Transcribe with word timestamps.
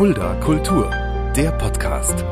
Fulda 0.00 0.34
Kultur, 0.36 0.90
der 1.36 1.52
Podcast. 1.52 2.24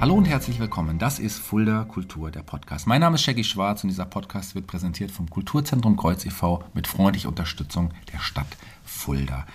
Hallo 0.00 0.14
und 0.14 0.24
herzlich 0.24 0.58
willkommen. 0.58 0.98
Das 0.98 1.18
ist 1.18 1.36
Fulda 1.36 1.84
Kultur, 1.84 2.30
der 2.30 2.40
Podcast. 2.40 2.86
Mein 2.86 3.02
Name 3.02 3.16
ist 3.16 3.24
Shaggy 3.24 3.44
Schwarz 3.44 3.84
und 3.84 3.90
dieser 3.90 4.06
Podcast 4.06 4.54
wird 4.54 4.66
präsentiert 4.66 5.10
vom 5.10 5.28
Kulturzentrum 5.28 5.98
Kreuz 5.98 6.24
e.V. 6.24 6.64
mit 6.72 6.86
freundlicher 6.86 7.28
Unterstützung 7.28 7.90
der 8.10 8.20
Stadt 8.20 8.46
Fulda. 8.86 9.46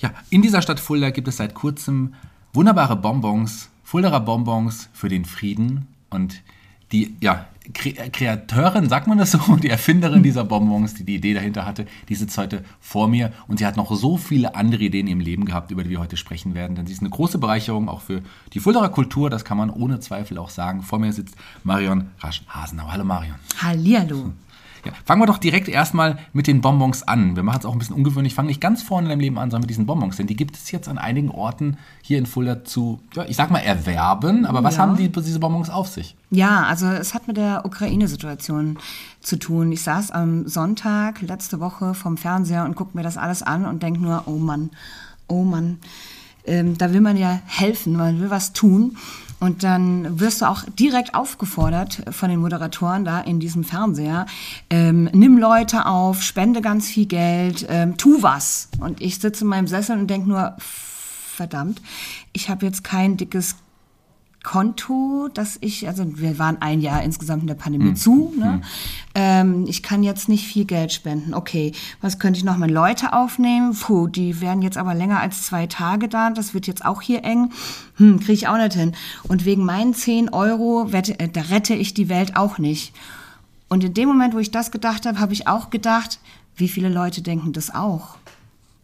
Ja, 0.00 0.12
in 0.28 0.42
dieser 0.42 0.60
Stadt 0.60 0.80
Fulda 0.80 1.10
gibt 1.10 1.28
es 1.28 1.36
seit 1.36 1.54
kurzem 1.54 2.14
wunderbare 2.52 2.96
Bonbons, 2.96 3.70
Fulderer 3.84 4.18
Bonbons 4.18 4.88
für 4.92 5.08
den 5.08 5.24
Frieden 5.24 5.86
und 6.10 6.42
die 6.90 7.14
ja, 7.20 7.46
Kreateurin, 7.72 8.88
sagt 8.88 9.06
man 9.06 9.18
das 9.18 9.32
so, 9.32 9.56
die 9.62 9.68
Erfinderin 9.68 10.22
dieser 10.22 10.44
Bonbons, 10.44 10.94
die 10.94 11.04
die 11.04 11.14
Idee 11.14 11.34
dahinter 11.34 11.64
hatte, 11.64 11.86
die 12.08 12.14
sitzt 12.14 12.36
heute 12.38 12.64
vor 12.80 13.08
mir 13.08 13.32
und 13.46 13.58
sie 13.58 13.66
hat 13.66 13.76
noch 13.76 13.94
so 13.94 14.16
viele 14.16 14.54
andere 14.54 14.82
Ideen 14.82 15.06
im 15.06 15.20
Leben 15.20 15.44
gehabt, 15.44 15.70
über 15.70 15.84
die 15.84 15.90
wir 15.90 16.00
heute 16.00 16.16
sprechen 16.16 16.54
werden, 16.54 16.74
denn 16.74 16.86
sie 16.86 16.92
ist 16.92 17.00
eine 17.00 17.10
große 17.10 17.38
Bereicherung 17.38 17.88
auch 17.88 18.00
für 18.00 18.22
die 18.52 18.60
Fulderer 18.60 18.88
Kultur, 18.88 19.30
das 19.30 19.44
kann 19.44 19.56
man 19.56 19.70
ohne 19.70 20.00
Zweifel 20.00 20.38
auch 20.38 20.50
sagen. 20.50 20.82
Vor 20.82 20.98
mir 20.98 21.12
sitzt 21.12 21.36
Marion 21.62 22.10
Rasch-Hasenau. 22.20 22.90
Hallo 22.90 23.04
Marion. 23.04 23.36
Hallihallo. 23.58 24.32
Ja, 24.84 24.92
fangen 25.04 25.22
wir 25.22 25.26
doch 25.26 25.38
direkt 25.38 25.68
erstmal 25.68 26.18
mit 26.32 26.48
den 26.48 26.60
Bonbons 26.60 27.04
an. 27.04 27.36
Wir 27.36 27.44
machen 27.44 27.60
es 27.60 27.66
auch 27.66 27.72
ein 27.72 27.78
bisschen 27.78 27.94
ungewöhnlich. 27.94 28.34
Fangen 28.34 28.48
nicht 28.48 28.60
ganz 28.60 28.82
vorne 28.82 29.06
in 29.06 29.10
deinem 29.10 29.20
Leben 29.20 29.38
an, 29.38 29.50
sondern 29.50 29.62
mit 29.62 29.70
diesen 29.70 29.86
Bonbons. 29.86 30.16
Denn 30.16 30.26
die 30.26 30.34
gibt 30.34 30.56
es 30.56 30.70
jetzt 30.72 30.88
an 30.88 30.98
einigen 30.98 31.30
Orten 31.30 31.76
hier 32.02 32.18
in 32.18 32.26
Fulda 32.26 32.64
zu, 32.64 33.00
ja, 33.14 33.24
ich 33.28 33.36
sag 33.36 33.50
mal, 33.50 33.60
erwerben. 33.60 34.44
Aber 34.44 34.64
was 34.64 34.76
ja. 34.76 34.82
haben 34.82 34.96
die, 34.96 35.08
diese 35.08 35.38
Bonbons 35.38 35.70
auf 35.70 35.88
sich? 35.88 36.16
Ja, 36.30 36.64
also 36.64 36.86
es 36.86 37.14
hat 37.14 37.28
mit 37.28 37.36
der 37.36 37.64
Ukraine-Situation 37.64 38.78
zu 39.20 39.38
tun. 39.38 39.70
Ich 39.70 39.82
saß 39.82 40.10
am 40.10 40.48
Sonntag 40.48 41.22
letzte 41.22 41.60
Woche 41.60 41.94
vom 41.94 42.16
Fernseher 42.16 42.64
und 42.64 42.74
gucke 42.74 42.96
mir 42.96 43.04
das 43.04 43.16
alles 43.16 43.42
an 43.42 43.64
und 43.66 43.84
denke 43.84 44.00
nur, 44.00 44.24
oh 44.26 44.38
Mann, 44.38 44.70
oh 45.28 45.44
Mann. 45.44 45.78
Ähm, 46.44 46.76
da 46.76 46.92
will 46.92 47.00
man 47.00 47.16
ja 47.16 47.40
helfen, 47.46 47.96
man 47.96 48.20
will 48.20 48.30
was 48.30 48.52
tun. 48.52 48.96
Und 49.42 49.64
dann 49.64 50.20
wirst 50.20 50.40
du 50.40 50.46
auch 50.46 50.62
direkt 50.78 51.16
aufgefordert 51.16 52.00
von 52.12 52.30
den 52.30 52.38
Moderatoren 52.38 53.04
da 53.04 53.20
in 53.20 53.40
diesem 53.40 53.64
Fernseher, 53.64 54.26
ähm, 54.70 55.10
nimm 55.12 55.36
Leute 55.36 55.86
auf, 55.86 56.22
spende 56.22 56.60
ganz 56.60 56.86
viel 56.86 57.06
Geld, 57.06 57.66
ähm, 57.68 57.96
tu 57.96 58.22
was. 58.22 58.68
Und 58.78 59.00
ich 59.00 59.18
sitze 59.18 59.42
in 59.42 59.50
meinem 59.50 59.66
Sessel 59.66 59.98
und 59.98 60.06
denke 60.06 60.28
nur, 60.28 60.54
verdammt, 60.58 61.82
ich 62.32 62.50
habe 62.50 62.64
jetzt 62.64 62.84
kein 62.84 63.16
dickes 63.16 63.56
Konto, 64.42 65.28
dass 65.32 65.56
ich, 65.60 65.86
also 65.86 66.18
wir 66.18 66.38
waren 66.38 66.60
ein 66.60 66.80
Jahr 66.80 67.02
insgesamt 67.02 67.42
in 67.42 67.46
der 67.46 67.54
Pandemie 67.54 67.90
mhm. 67.90 67.96
zu. 67.96 68.34
Ne? 68.36 68.46
Mhm. 68.46 68.62
Ähm, 69.14 69.64
ich 69.68 69.82
kann 69.82 70.02
jetzt 70.02 70.28
nicht 70.28 70.46
viel 70.46 70.64
Geld 70.64 70.92
spenden. 70.92 71.32
Okay, 71.32 71.72
was 72.00 72.18
könnte 72.18 72.38
ich 72.38 72.44
noch 72.44 72.56
mal 72.56 72.70
Leute 72.70 73.12
aufnehmen? 73.12 73.76
Puh, 73.78 74.08
die 74.08 74.40
werden 74.40 74.62
jetzt 74.62 74.76
aber 74.76 74.94
länger 74.94 75.20
als 75.20 75.42
zwei 75.42 75.66
Tage 75.66 76.08
da. 76.08 76.30
Das 76.30 76.54
wird 76.54 76.66
jetzt 76.66 76.84
auch 76.84 77.02
hier 77.02 77.24
eng. 77.24 77.50
Hm, 77.96 78.18
kriege 78.18 78.32
ich 78.32 78.48
auch 78.48 78.56
nicht 78.56 78.74
hin. 78.74 78.92
Und 79.24 79.44
wegen 79.44 79.64
meinen 79.64 79.94
10 79.94 80.30
Euro, 80.30 80.92
wette, 80.92 81.18
äh, 81.20 81.28
da 81.28 81.42
rette 81.42 81.74
ich 81.74 81.94
die 81.94 82.08
Welt 82.08 82.36
auch 82.36 82.58
nicht. 82.58 82.94
Und 83.68 83.84
in 83.84 83.94
dem 83.94 84.08
Moment, 84.08 84.34
wo 84.34 84.38
ich 84.38 84.50
das 84.50 84.70
gedacht 84.70 85.06
habe, 85.06 85.20
habe 85.20 85.32
ich 85.32 85.46
auch 85.46 85.70
gedacht, 85.70 86.18
wie 86.56 86.68
viele 86.68 86.88
Leute 86.88 87.22
denken 87.22 87.52
das 87.52 87.72
auch? 87.74 88.16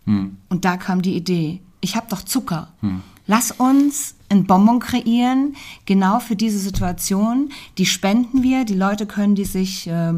Mhm. 0.06 0.36
Und 0.48 0.64
da 0.64 0.76
kam 0.76 1.02
die 1.02 1.16
Idee. 1.16 1.60
Ich 1.80 1.96
habe 1.96 2.06
doch 2.08 2.22
Zucker. 2.22 2.68
Hm. 2.80 3.02
Lass 3.28 3.50
uns 3.50 4.14
ein 4.30 4.46
Bonbon 4.46 4.80
kreieren, 4.80 5.54
genau 5.84 6.18
für 6.18 6.34
diese 6.34 6.58
Situation. 6.58 7.50
Die 7.76 7.84
spenden 7.84 8.42
wir, 8.42 8.64
die 8.64 8.74
Leute 8.74 9.06
können 9.06 9.34
die 9.34 9.44
sich 9.44 9.86
äh, 9.86 10.14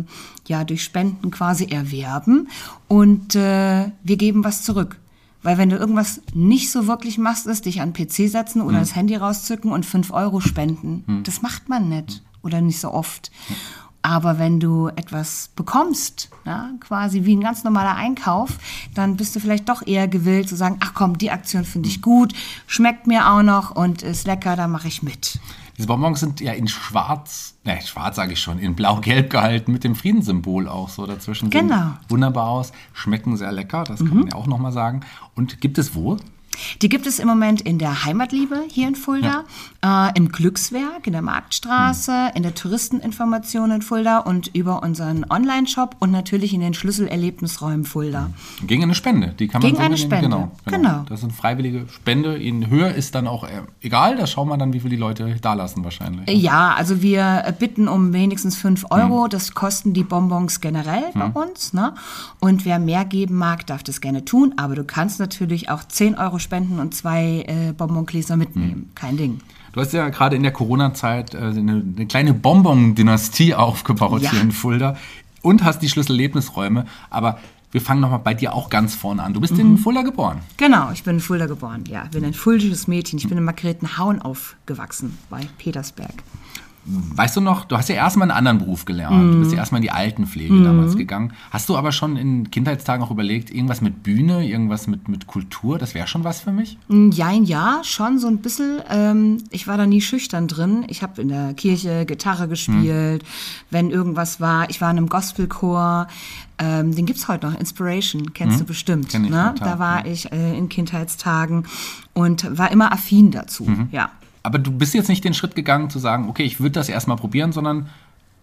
ja 0.46 0.64
durch 0.64 0.84
Spenden 0.84 1.32
quasi 1.32 1.66
erwerben 1.66 2.48
und 2.86 3.34
äh, 3.34 3.90
wir 4.02 4.16
geben 4.16 4.44
was 4.44 4.62
zurück. 4.62 4.96
Weil 5.42 5.58
wenn 5.58 5.70
du 5.70 5.76
irgendwas 5.76 6.20
nicht 6.34 6.70
so 6.70 6.86
wirklich 6.86 7.18
machst, 7.18 7.46
ist 7.46 7.66
dich 7.66 7.80
an 7.80 7.92
den 7.92 8.06
PC 8.06 8.30
setzen 8.30 8.62
oder 8.62 8.76
mhm. 8.76 8.80
das 8.80 8.94
Handy 8.94 9.16
rauszücken 9.16 9.72
und 9.72 9.84
fünf 9.84 10.12
Euro 10.12 10.38
spenden. 10.40 11.02
Mhm. 11.06 11.22
Das 11.24 11.42
macht 11.42 11.68
man 11.68 11.88
nicht 11.88 12.22
oder 12.42 12.60
nicht 12.60 12.78
so 12.78 12.92
oft. 12.92 13.32
Aber 14.02 14.38
wenn 14.38 14.60
du 14.60 14.88
etwas 14.88 15.50
bekommst, 15.56 16.30
ja, 16.46 16.70
quasi 16.80 17.24
wie 17.24 17.36
ein 17.36 17.42
ganz 17.42 17.64
normaler 17.64 17.96
Einkauf, 17.96 18.58
dann 18.94 19.16
bist 19.16 19.36
du 19.36 19.40
vielleicht 19.40 19.68
doch 19.68 19.86
eher 19.86 20.08
gewillt 20.08 20.48
zu 20.48 20.56
sagen, 20.56 20.78
ach 20.80 20.94
komm, 20.94 21.18
die 21.18 21.30
Aktion 21.30 21.64
finde 21.64 21.88
ich 21.88 22.00
gut, 22.00 22.32
schmeckt 22.66 23.06
mir 23.06 23.30
auch 23.30 23.42
noch 23.42 23.76
und 23.76 24.02
ist 24.02 24.26
lecker, 24.26 24.56
da 24.56 24.68
mache 24.68 24.88
ich 24.88 25.02
mit. 25.02 25.38
Diese 25.76 25.86
Bonbons 25.86 26.20
sind 26.20 26.40
ja 26.40 26.52
in 26.52 26.68
schwarz, 26.68 27.54
ne, 27.64 27.78
schwarz 27.82 28.16
sage 28.16 28.34
ich 28.34 28.40
schon, 28.40 28.58
in 28.58 28.74
blau-gelb 28.74 29.30
gehalten 29.30 29.72
mit 29.72 29.84
dem 29.84 29.94
Friedenssymbol 29.94 30.68
auch 30.68 30.88
so 30.88 31.06
dazwischen. 31.06 31.48
Genau. 31.48 31.74
Sehen 31.74 31.96
wunderbar 32.08 32.48
aus, 32.48 32.72
schmecken 32.92 33.36
sehr 33.36 33.52
lecker, 33.52 33.84
das 33.84 34.00
kann 34.00 34.08
mhm. 34.08 34.18
man 34.20 34.28
ja 34.28 34.34
auch 34.34 34.46
nochmal 34.46 34.72
sagen. 34.72 35.00
Und 35.34 35.60
gibt 35.60 35.78
es 35.78 35.94
wo? 35.94 36.18
Die 36.82 36.88
gibt 36.88 37.06
es 37.06 37.18
im 37.18 37.28
Moment 37.28 37.60
in 37.60 37.78
der 37.78 38.04
Heimatliebe 38.04 38.62
hier 38.70 38.88
in 38.88 38.94
Fulda, 38.94 39.44
ja. 39.82 40.08
äh, 40.08 40.12
im 40.16 40.30
Glückswerk 40.30 41.06
in 41.06 41.12
der 41.12 41.22
Marktstraße, 41.22 42.12
mhm. 42.12 42.36
in 42.36 42.42
der 42.42 42.54
Touristeninformation 42.54 43.70
in 43.70 43.82
Fulda 43.82 44.18
und 44.18 44.54
über 44.54 44.82
unseren 44.82 45.24
Online-Shop 45.28 45.96
und 45.98 46.10
natürlich 46.10 46.54
in 46.54 46.60
den 46.60 46.74
Schlüsselerlebnisräumen 46.74 47.84
Fulda. 47.84 48.30
Gegen 48.66 48.82
eine 48.82 48.94
Spende, 48.94 49.34
die 49.38 49.48
kann 49.48 49.62
man 49.62 49.70
Gegen 49.70 49.82
eine 49.82 49.96
Spende, 49.96 50.28
genau, 50.28 50.52
genau, 50.66 50.76
genau. 50.76 51.04
Das 51.08 51.20
sind 51.20 51.32
freiwillige 51.32 51.86
Spende. 51.88 52.36
In 52.36 52.68
Höhe 52.68 52.90
ist 52.90 53.14
dann 53.14 53.26
auch 53.26 53.44
äh, 53.44 53.62
egal, 53.80 54.16
da 54.16 54.26
schauen 54.26 54.48
wir 54.48 54.58
dann, 54.58 54.72
wie 54.72 54.80
viel 54.80 54.90
die 54.90 54.96
Leute 54.96 55.36
da 55.40 55.54
lassen 55.54 55.84
wahrscheinlich. 55.84 56.28
Ja, 56.28 56.74
also 56.74 57.02
wir 57.02 57.54
bitten 57.58 57.88
um 57.88 58.12
wenigstens 58.12 58.56
5 58.56 58.86
Euro. 58.90 59.24
Mhm. 59.24 59.30
Das 59.30 59.54
kosten 59.54 59.92
die 59.92 60.04
Bonbons 60.04 60.60
generell 60.60 61.04
mhm. 61.14 61.32
bei 61.32 61.42
uns. 61.42 61.72
Ne? 61.72 61.94
Und 62.38 62.64
wer 62.64 62.78
mehr 62.78 63.04
geben 63.04 63.36
mag, 63.36 63.66
darf 63.66 63.82
das 63.82 64.00
gerne 64.00 64.24
tun. 64.24 64.54
Aber 64.56 64.74
du 64.74 64.84
kannst 64.84 65.20
natürlich 65.20 65.70
auch 65.70 65.84
10 65.84 66.16
Euro 66.16 66.38
spenden 66.38 66.49
und 66.50 66.94
zwei 66.94 67.44
äh, 67.46 67.72
Bonbongläser 67.72 68.36
mitnehmen. 68.36 68.88
Mhm. 68.88 68.94
Kein 68.94 69.16
Ding. 69.16 69.40
Du 69.72 69.80
hast 69.80 69.92
ja 69.92 70.08
gerade 70.08 70.36
in 70.36 70.42
der 70.42 70.52
Corona-Zeit 70.52 71.34
äh, 71.34 71.38
eine, 71.38 71.82
eine, 71.96 72.06
kleine 72.06 72.34
Bonbon-Dynastie 72.34 73.54
aufgebaut 73.54 74.22
ja. 74.22 74.30
hier 74.32 74.40
in 74.40 74.52
Fulda 74.52 74.96
und 75.42 75.64
hast 75.64 75.80
die 75.80 75.88
Schlüsselerlebnisräume. 75.88 76.86
Aber 77.08 77.38
wir 77.72 77.80
fangen 77.80 78.00
nochmal 78.00 78.18
bei 78.18 78.34
dir 78.34 78.52
auch 78.52 78.68
ganz 78.68 78.94
vorne 78.94 79.22
an. 79.22 79.32
Du 79.32 79.40
bist 79.40 79.54
mhm. 79.54 79.60
in 79.60 79.78
Fulda 79.78 80.02
geboren. 80.02 80.40
Genau, 80.56 80.90
ich 80.92 81.04
bin 81.04 81.16
in 81.16 81.20
Fulda 81.20 81.46
geboren. 81.46 81.84
Ja, 81.88 82.04
ich 82.04 82.10
bin 82.10 82.24
ein 82.24 82.34
fuldisches 82.34 82.88
Mädchen. 82.88 83.18
Ich 83.18 83.28
bin 83.28 83.38
in 83.38 83.44
Margaretenhauen 83.44 84.20
aufgewachsen 84.20 85.16
bei 85.28 85.46
Petersberg. 85.58 86.14
Weißt 86.84 87.36
du 87.36 87.42
noch, 87.42 87.66
du 87.66 87.76
hast 87.76 87.88
ja 87.90 87.94
erstmal 87.94 88.30
einen 88.30 88.36
anderen 88.38 88.58
Beruf 88.58 88.86
gelernt. 88.86 89.16
Mm. 89.16 89.32
Du 89.32 89.38
bist 89.40 89.52
ja 89.52 89.58
erstmal 89.58 89.80
in 89.80 89.82
die 89.82 89.90
Altenpflege 89.90 90.52
mm. 90.52 90.64
damals 90.64 90.96
gegangen. 90.96 91.34
Hast 91.50 91.68
du 91.68 91.76
aber 91.76 91.92
schon 91.92 92.16
in 92.16 92.50
Kindheitstagen 92.50 93.04
auch 93.04 93.10
überlegt, 93.10 93.50
irgendwas 93.50 93.82
mit 93.82 94.02
Bühne, 94.02 94.48
irgendwas 94.48 94.86
mit, 94.86 95.06
mit 95.06 95.26
Kultur? 95.26 95.78
Das 95.78 95.94
wäre 95.94 96.06
schon 96.06 96.24
was 96.24 96.40
für 96.40 96.52
mich? 96.52 96.78
Ja, 96.88 97.32
ja, 97.32 97.80
schon 97.84 98.18
so 98.18 98.28
ein 98.28 98.38
bisschen. 98.38 98.80
Ähm, 98.88 99.38
ich 99.50 99.68
war 99.68 99.76
da 99.76 99.86
nie 99.86 100.00
schüchtern 100.00 100.48
drin. 100.48 100.84
Ich 100.88 101.02
habe 101.02 101.20
in 101.20 101.28
der 101.28 101.52
Kirche 101.52 102.06
Gitarre 102.06 102.48
gespielt, 102.48 103.22
mm. 103.22 103.26
wenn 103.70 103.90
irgendwas 103.90 104.40
war. 104.40 104.70
Ich 104.70 104.80
war 104.80 104.90
in 104.90 104.96
einem 104.96 105.08
Gospelchor. 105.08 106.08
Ähm, 106.62 106.94
den 106.94 107.08
es 107.08 107.26
heute 107.26 107.46
noch, 107.46 107.58
Inspiration, 107.58 108.34
kennst 108.34 108.58
du 108.58 108.64
mhm. 108.64 108.66
bestimmt. 108.66 109.08
Kenn 109.08 109.24
ich 109.24 109.30
ne? 109.30 109.54
Da 109.58 109.78
war 109.78 110.04
ich 110.04 110.30
äh, 110.30 110.58
in 110.58 110.68
Kindheitstagen 110.68 111.64
und 112.12 112.58
war 112.58 112.70
immer 112.70 112.92
affin 112.92 113.30
dazu, 113.30 113.64
mhm. 113.64 113.88
ja 113.92 114.10
aber 114.50 114.58
du 114.58 114.72
bist 114.72 114.94
jetzt 114.94 115.08
nicht 115.08 115.24
den 115.24 115.32
Schritt 115.32 115.54
gegangen 115.54 115.90
zu 115.90 116.00
sagen, 116.00 116.28
okay, 116.28 116.42
ich 116.42 116.58
würde 116.58 116.72
das 116.72 116.88
erstmal 116.88 117.16
probieren, 117.16 117.52
sondern 117.52 117.88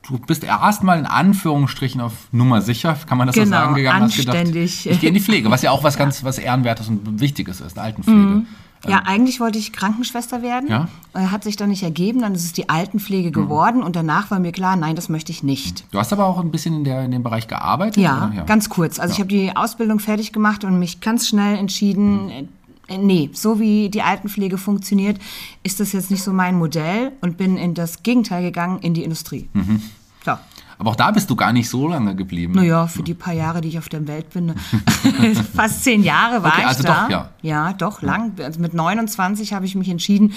du 0.08 0.18
bist 0.20 0.46
erstmal 0.46 1.00
in 1.00 1.06
Anführungsstrichen 1.06 2.00
auf 2.00 2.14
Nummer 2.32 2.62
sicher, 2.62 2.98
kann 3.06 3.18
man 3.18 3.28
das 3.28 3.36
genau, 3.36 3.46
so 3.46 3.52
sagen, 3.52 3.76
gegangen, 3.76 4.04
anständig. 4.04 4.84
gedacht, 4.84 4.96
ich 4.96 5.02
gehe 5.02 5.10
in 5.10 5.16
die 5.16 5.22
Pflege, 5.22 5.52
was 5.52 5.64
ja 5.64 5.72
auch 5.72 5.84
was 5.84 5.96
ja. 5.96 6.00
ganz 6.00 6.24
was 6.24 6.38
Ehrenwertes 6.38 6.88
und 6.88 7.20
Wichtiges 7.20 7.60
ist, 7.60 7.78
Altenpflege. 7.78 8.18
Mhm. 8.18 8.48
Ja, 8.86 9.00
ähm, 9.00 9.04
eigentlich 9.06 9.40
wollte 9.42 9.58
ich 9.58 9.74
Krankenschwester 9.74 10.42
werden. 10.42 10.70
Ja? 10.70 10.88
Äh, 11.14 11.26
hat 11.28 11.44
sich 11.44 11.58
dann 11.58 11.70
nicht 11.70 11.82
ergeben. 11.82 12.22
Dann 12.22 12.36
ist 12.36 12.46
es 12.46 12.54
die 12.54 12.70
Altenpflege 12.70 13.30
mhm. 13.30 13.34
geworden. 13.34 13.84
Und 13.84 13.96
danach 13.96 14.30
war 14.30 14.40
mir 14.40 14.52
klar, 14.52 14.76
nein, 14.76 14.96
das 14.96 15.10
möchte 15.10 15.32
ich 15.32 15.42
nicht. 15.42 15.84
Du 15.92 15.98
hast 15.98 16.14
aber 16.14 16.28
auch 16.28 16.40
ein 16.40 16.52
bisschen 16.52 16.76
in, 16.76 16.84
der, 16.84 17.04
in 17.04 17.10
dem 17.10 17.24
Bereich 17.24 17.48
gearbeitet? 17.48 17.98
Ja, 17.98 18.32
ja. 18.36 18.44
ganz 18.44 18.70
kurz. 18.70 19.00
Also 19.00 19.12
ja. 19.12 19.16
ich 19.16 19.20
habe 19.20 19.30
die 19.30 19.58
Ausbildung 19.58 20.00
fertig 20.00 20.32
gemacht 20.32 20.64
und 20.64 20.78
mich 20.78 21.02
ganz 21.02 21.28
schnell 21.28 21.58
entschieden, 21.58 22.28
mhm 22.28 22.50
nee, 22.90 23.30
so 23.34 23.60
wie 23.60 23.90
die 23.90 24.02
Altenpflege 24.02 24.58
funktioniert, 24.58 25.20
ist 25.64 25.80
das 25.80 25.92
jetzt 25.92 26.12
nicht 26.12 26.24
so 26.24 26.34
mein 26.34 26.56
Modell 26.56 27.12
und 27.22 27.38
bin 27.38 27.58
in 27.58 27.74
das 27.74 28.04
Gegenteil 28.04 28.44
gegangen, 28.44 28.80
in 28.80 28.94
die 28.94 29.04
Industrie. 29.04 29.50
Mhm. 29.54 29.82
So. 30.26 30.34
Aber 30.80 30.92
auch 30.92 30.96
da 30.96 31.10
bist 31.10 31.30
du 31.30 31.36
gar 31.36 31.54
nicht 31.54 31.70
so 31.70 31.88
lange 31.88 32.16
geblieben. 32.16 32.54
Naja, 32.54 32.86
für 32.86 33.02
die 33.02 33.16
paar 33.16 33.34
Jahre, 33.34 33.62
die 33.62 33.70
ich 33.70 33.80
auf 33.80 33.90
der 33.90 34.08
Welt 34.08 34.30
bin, 34.30 34.54
fast 35.56 35.84
zehn 35.84 36.04
Jahre 36.04 36.44
war 36.44 36.52
okay, 36.52 36.62
ich 36.62 36.68
also 36.68 36.84
da. 36.84 37.04
Doch, 37.04 37.10
ja. 37.10 37.30
ja, 37.42 37.74
doch, 37.74 38.02
lang. 38.04 38.34
Also 38.40 38.60
mit 38.60 38.76
29 38.76 39.54
habe 39.54 39.66
ich 39.66 39.74
mich 39.74 39.90
entschieden, 39.90 40.34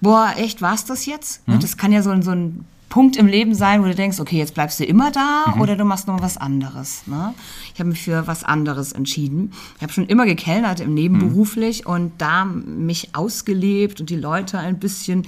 boah, 0.00 0.32
echt, 0.36 0.60
war 0.60 0.74
es 0.74 0.84
das 0.84 1.06
jetzt? 1.06 1.46
Mhm. 1.46 1.60
Das 1.60 1.76
kann 1.76 1.92
ja 1.92 2.02
so, 2.02 2.20
so 2.20 2.32
ein 2.32 2.64
Punkt 2.96 3.16
im 3.18 3.26
Leben 3.26 3.54
sein, 3.54 3.82
wo 3.82 3.84
du 3.84 3.94
denkst, 3.94 4.20
okay, 4.20 4.38
jetzt 4.38 4.54
bleibst 4.54 4.80
du 4.80 4.84
immer 4.86 5.10
da 5.10 5.52
mhm. 5.54 5.60
oder 5.60 5.76
du 5.76 5.84
machst 5.84 6.06
noch 6.06 6.22
was 6.22 6.38
anderes. 6.38 7.06
Ne? 7.06 7.34
Ich 7.74 7.78
habe 7.78 7.90
mich 7.90 8.00
für 8.00 8.26
was 8.26 8.42
anderes 8.42 8.92
entschieden. 8.92 9.52
Ich 9.76 9.82
habe 9.82 9.92
schon 9.92 10.06
immer 10.06 10.24
gekellnert 10.24 10.80
im 10.80 10.94
Nebenberuflich 10.94 11.84
mhm. 11.84 11.90
und 11.90 12.12
da 12.16 12.46
mich 12.46 13.14
ausgelebt 13.14 14.00
und 14.00 14.08
die 14.08 14.16
Leute 14.16 14.58
ein 14.58 14.78
bisschen 14.78 15.26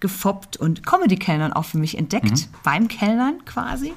gefoppt 0.00 0.56
und 0.56 0.86
Comedy-Kellnern 0.86 1.52
auch 1.52 1.66
für 1.66 1.76
mich 1.76 1.98
entdeckt, 1.98 2.30
mhm. 2.30 2.54
beim 2.64 2.88
Kellnern 2.88 3.44
quasi. 3.44 3.92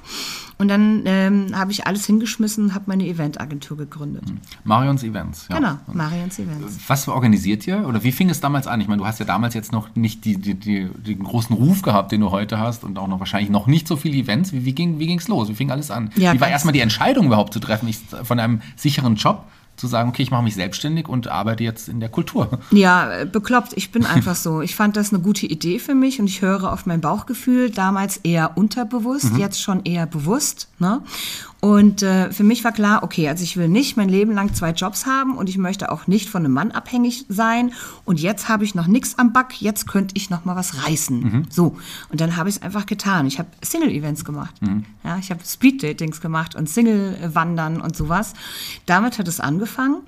Und 0.58 0.68
dann 0.68 1.04
ähm, 1.06 1.58
habe 1.58 1.72
ich 1.72 1.88
alles 1.88 2.06
hingeschmissen 2.06 2.66
und 2.66 2.74
habe 2.76 2.86
meine 2.88 3.06
Eventagentur 3.06 3.78
gegründet. 3.78 4.24
Marions 4.64 5.04
Events. 5.04 5.48
Ja. 5.50 5.58
Genau, 5.58 5.78
Marians 5.92 6.40
Events. 6.40 6.80
Was 6.88 7.08
organisiert 7.08 7.66
ihr 7.68 7.88
oder 7.88 8.04
wie 8.04 8.12
fing 8.12 8.30
es 8.30 8.40
damals 8.40 8.68
an? 8.68 8.80
Ich 8.82 8.88
meine, 8.88 9.00
du 9.00 9.06
hast 9.06 9.20
ja 9.20 9.26
damals 9.26 9.54
jetzt 9.54 9.72
noch 9.72 9.96
nicht 9.96 10.26
die, 10.26 10.38
die, 10.38 10.56
die, 10.56 10.90
den 10.90 11.24
großen 11.24 11.56
Ruf 11.56 11.82
gehabt, 11.82 12.12
den 12.12 12.22
du 12.22 12.32
heute 12.32 12.60
hast 12.60 12.84
und 12.84 12.98
auch 12.98 13.08
noch 13.08 13.20
wahrscheinlich 13.20 13.50
noch 13.50 13.68
nicht 13.68 13.88
so 13.88 13.96
viele 13.96 14.18
Events. 14.18 14.54
Wie, 14.54 14.66
wie 14.66 14.74
ging 14.74 15.18
es 15.18 15.28
los? 15.28 15.50
Wie 15.50 15.56
fing 15.56 15.72
alles 15.72 15.92
an? 15.92 16.12
Ja, 16.16 16.34
wie 16.34 16.42
war 16.42 16.50
erstmal 16.50 16.74
die 16.74 16.82
Entscheidung 16.82 17.28
überhaupt 17.28 17.54
zu 17.54 17.60
treffen, 17.60 17.88
ich, 17.88 18.00
von 18.24 18.40
einem 18.40 18.62
sicheren 18.76 19.16
Job 19.16 19.46
zu 19.76 19.88
sagen, 19.88 20.10
okay, 20.10 20.24
ich 20.24 20.32
mache 20.32 20.44
mich 20.44 20.56
selbstständig 20.56 21.08
und 21.10 21.28
arbeite 21.28 21.64
jetzt 21.64 21.90
in 21.90 22.00
der 22.00 22.10
Kultur? 22.10 22.60
Ja, 22.72 23.26
bekloppt. 23.26 23.74
Ich 23.76 23.92
bin 23.92 24.06
einfach 24.06 24.36
so. 24.36 24.62
Ich 24.62 24.76
fand 24.76 24.96
das 24.96 25.14
eine 25.14 25.22
gute 25.22 25.46
Idee 25.46 25.80
für 25.80 25.96
mich 25.96 26.20
und 26.20 26.28
ich 26.28 26.42
höre 26.42 26.72
auf 26.72 26.86
mein 26.86 27.02
Bauchgefühl. 27.02 27.70
Damals 27.70 28.18
eher 28.18 28.58
unterbewusst, 28.58 29.32
jetzt 29.38 29.62
schon 29.62 29.84
eher 29.86 30.06
bewusst. 30.06 30.70
Ne? 30.80 31.02
Und 31.64 32.04
äh, 32.04 32.30
für 32.30 32.44
mich 32.44 32.66
war 32.66 32.74
klar, 32.74 33.04
okay, 33.04 33.30
also 33.30 33.42
ich 33.42 33.56
will 33.56 33.70
nicht 33.70 33.96
mein 33.96 34.10
Leben 34.10 34.34
lang 34.34 34.54
zwei 34.54 34.72
Jobs 34.72 35.06
haben 35.06 35.38
und 35.38 35.48
ich 35.48 35.58
möchte 35.58 35.94
auch 35.94 36.08
nicht 36.08 36.30
von 36.30 36.44
einem 36.44 36.54
Mann 36.54 36.72
abhängig 36.72 37.26
sein. 37.30 37.72
Und 38.04 38.20
jetzt 38.20 38.50
habe 38.50 38.66
ich 38.66 38.76
noch 38.76 38.86
nichts 38.86 39.18
am 39.18 39.32
Back, 39.32 39.62
jetzt 39.62 39.88
könnte 39.88 40.14
ich 40.18 40.30
noch 40.30 40.44
mal 40.44 40.58
was 40.58 40.84
reißen. 40.86 41.48
So. 41.50 41.78
Und 42.10 42.20
dann 42.20 42.36
habe 42.36 42.50
ich 42.50 42.58
es 42.58 42.62
einfach 42.62 42.86
getan. 42.86 43.28
Ich 43.28 43.40
habe 43.40 43.48
Single-Events 43.62 44.26
gemacht. 44.26 44.54
Ja, 45.06 45.18
ich 45.20 45.32
habe 45.32 45.40
Speed-Datings 45.42 46.20
gemacht 46.20 46.54
und 46.54 46.70
Single-Wandern 46.70 47.80
und 47.80 47.96
sowas. 47.96 48.34
Damit 48.86 49.18
hat 49.18 49.30
es 49.30 49.40
angefangen. 49.40 50.02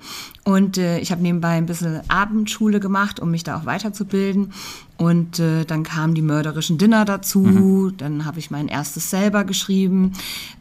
Und 0.44 0.76
äh, 0.76 0.98
ich 0.98 1.10
habe 1.10 1.22
nebenbei 1.22 1.56
ein 1.56 1.64
bisschen 1.64 2.02
Abendschule 2.10 2.80
gemacht, 2.80 3.18
um 3.18 3.30
mich 3.30 3.44
da 3.44 3.56
auch 3.56 3.64
weiterzubilden. 3.64 4.52
Und 4.98 5.38
äh, 5.40 5.64
dann 5.66 5.82
kamen 5.82 6.14
die 6.14 6.22
mörderischen 6.22 6.78
Dinner 6.78 7.04
dazu. 7.04 7.92
Dann 7.96 8.24
habe 8.24 8.38
ich 8.38 8.50
mein 8.50 8.68
erstes 8.68 9.10
selber 9.10 9.44
geschrieben. 9.44 10.12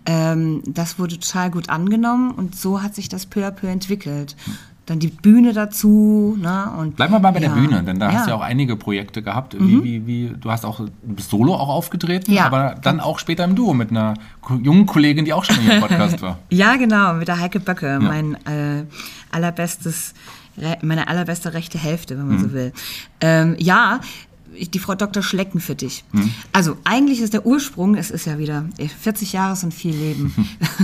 Ähm, 0.06 0.62
das 0.68 1.00
wurde 1.00 1.18
total 1.20 1.52
gut 1.52 1.70
angenommen 1.70 2.32
und 2.32 2.56
so 2.56 2.82
hat 2.82 2.96
sich 2.96 3.08
das 3.08 3.26
peu 3.26 3.46
à 3.48 3.52
peu 3.52 3.68
entwickelt. 3.68 4.36
Dann 4.88 5.00
die 5.00 5.08
Bühne 5.08 5.54
dazu. 5.54 6.38
Ne? 6.40 6.70
Und, 6.78 6.96
Bleiben 6.98 7.14
wir 7.14 7.20
mal 7.20 7.32
bei 7.32 7.40
ja. 7.40 7.48
der 7.48 7.56
Bühne, 7.60 7.82
denn 7.82 7.98
da 7.98 8.12
hast 8.12 8.14
du 8.14 8.18
Ja. 8.18 8.24
Mhm. 8.24 8.30
ja 8.30 8.36
auch 8.36 8.42
einige 8.42 8.76
Projekte 8.76 9.24
gehabt. 9.24 9.56
Wie, 9.58 9.84
wie, 9.84 10.06
wie, 10.06 10.34
du 10.40 10.52
hast 10.52 10.66
auch 10.66 10.82
solo 11.18 11.56
auch 11.56 11.70
aufgetreten, 11.70 12.32
Ja. 12.34 12.46
aber 12.46 12.76
dann 12.82 13.00
auch 13.00 13.18
später 13.20 13.46
im 13.46 13.56
Duo 13.56 13.74
mit 13.74 13.90
einer 13.90 14.16
jungen 14.62 14.86
Kollegin, 14.86 15.24
die 15.26 15.34
auch 15.34 15.46
schon 15.46 15.58
im 15.68 15.80
Podcast 15.80 16.22
war. 16.22 16.40
Ja, 16.50 16.76
genau, 16.76 17.14
mit 17.14 17.28
der 17.30 17.40
Heike 17.40 17.62
Böcke, 17.62 18.00
mein 18.02 18.36
äh, 18.46 18.84
allerbestes, 19.32 20.14
meine 20.82 21.08
allerbeste 21.08 21.54
rechte 21.54 21.78
Hälfte, 21.78 22.18
wenn 22.18 22.28
man 22.28 22.40
so 22.40 22.54
will. 22.54 22.72
Ähm, 23.22 23.56
ja, 23.60 24.00
die 24.74 24.80
Frau 24.80 24.96
Dr. 24.96 25.22
Schleckenfittich. 25.22 26.04
Also 26.54 26.78
eigentlich 26.84 27.20
ist 27.20 27.34
der 27.34 27.46
Ursprung, 27.46 27.96
es 27.96 28.12
ist 28.12 28.26
ja 28.26 28.38
wieder 28.38 28.66
40 28.78 29.34
Jahre 29.34 29.56
sind 29.56 29.74
viel 29.74 29.94
Leben. 29.96 30.34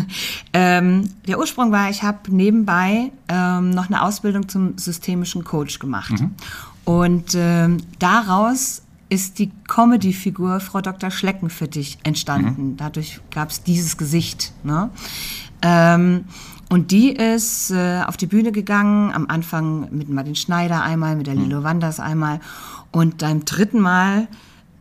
ähm, 0.53 1.09
der 1.27 1.39
Ursprung 1.39 1.71
war, 1.71 1.89
ich 1.89 2.03
habe 2.03 2.19
nebenbei 2.29 3.11
ähm, 3.27 3.69
noch 3.69 3.87
eine 3.87 4.01
Ausbildung 4.01 4.49
zum 4.49 4.77
systemischen 4.77 5.43
Coach 5.43 5.79
gemacht. 5.79 6.13
Und 6.83 7.35
ähm, 7.35 7.77
daraus 7.99 8.81
ist 9.09 9.39
die 9.39 9.51
Comedy-Figur 9.67 10.59
Frau 10.61 10.81
Dr. 10.81 11.11
Schleckenfittich 11.11 11.97
entstanden. 12.03 12.77
Dadurch 12.77 13.19
gab 13.29 13.49
es 13.49 13.61
dieses 13.61 13.97
Gesicht. 13.97 14.53
Ne? 14.63 14.89
Und 16.71 16.91
die 16.91 17.11
ist 17.11 17.69
äh, 17.71 18.01
auf 18.07 18.15
die 18.15 18.27
Bühne 18.27 18.53
gegangen, 18.53 19.11
am 19.11 19.27
Anfang 19.27 19.89
mit 19.91 20.07
Martin 20.07 20.35
Schneider 20.35 20.81
einmal, 20.81 21.17
mit 21.17 21.27
der 21.27 21.35
Lilo 21.35 21.63
Wanders 21.63 21.99
einmal. 21.99 22.39
Und 22.91 23.17
beim 23.17 23.43
dritten 23.43 23.81
Mal, 23.81 24.29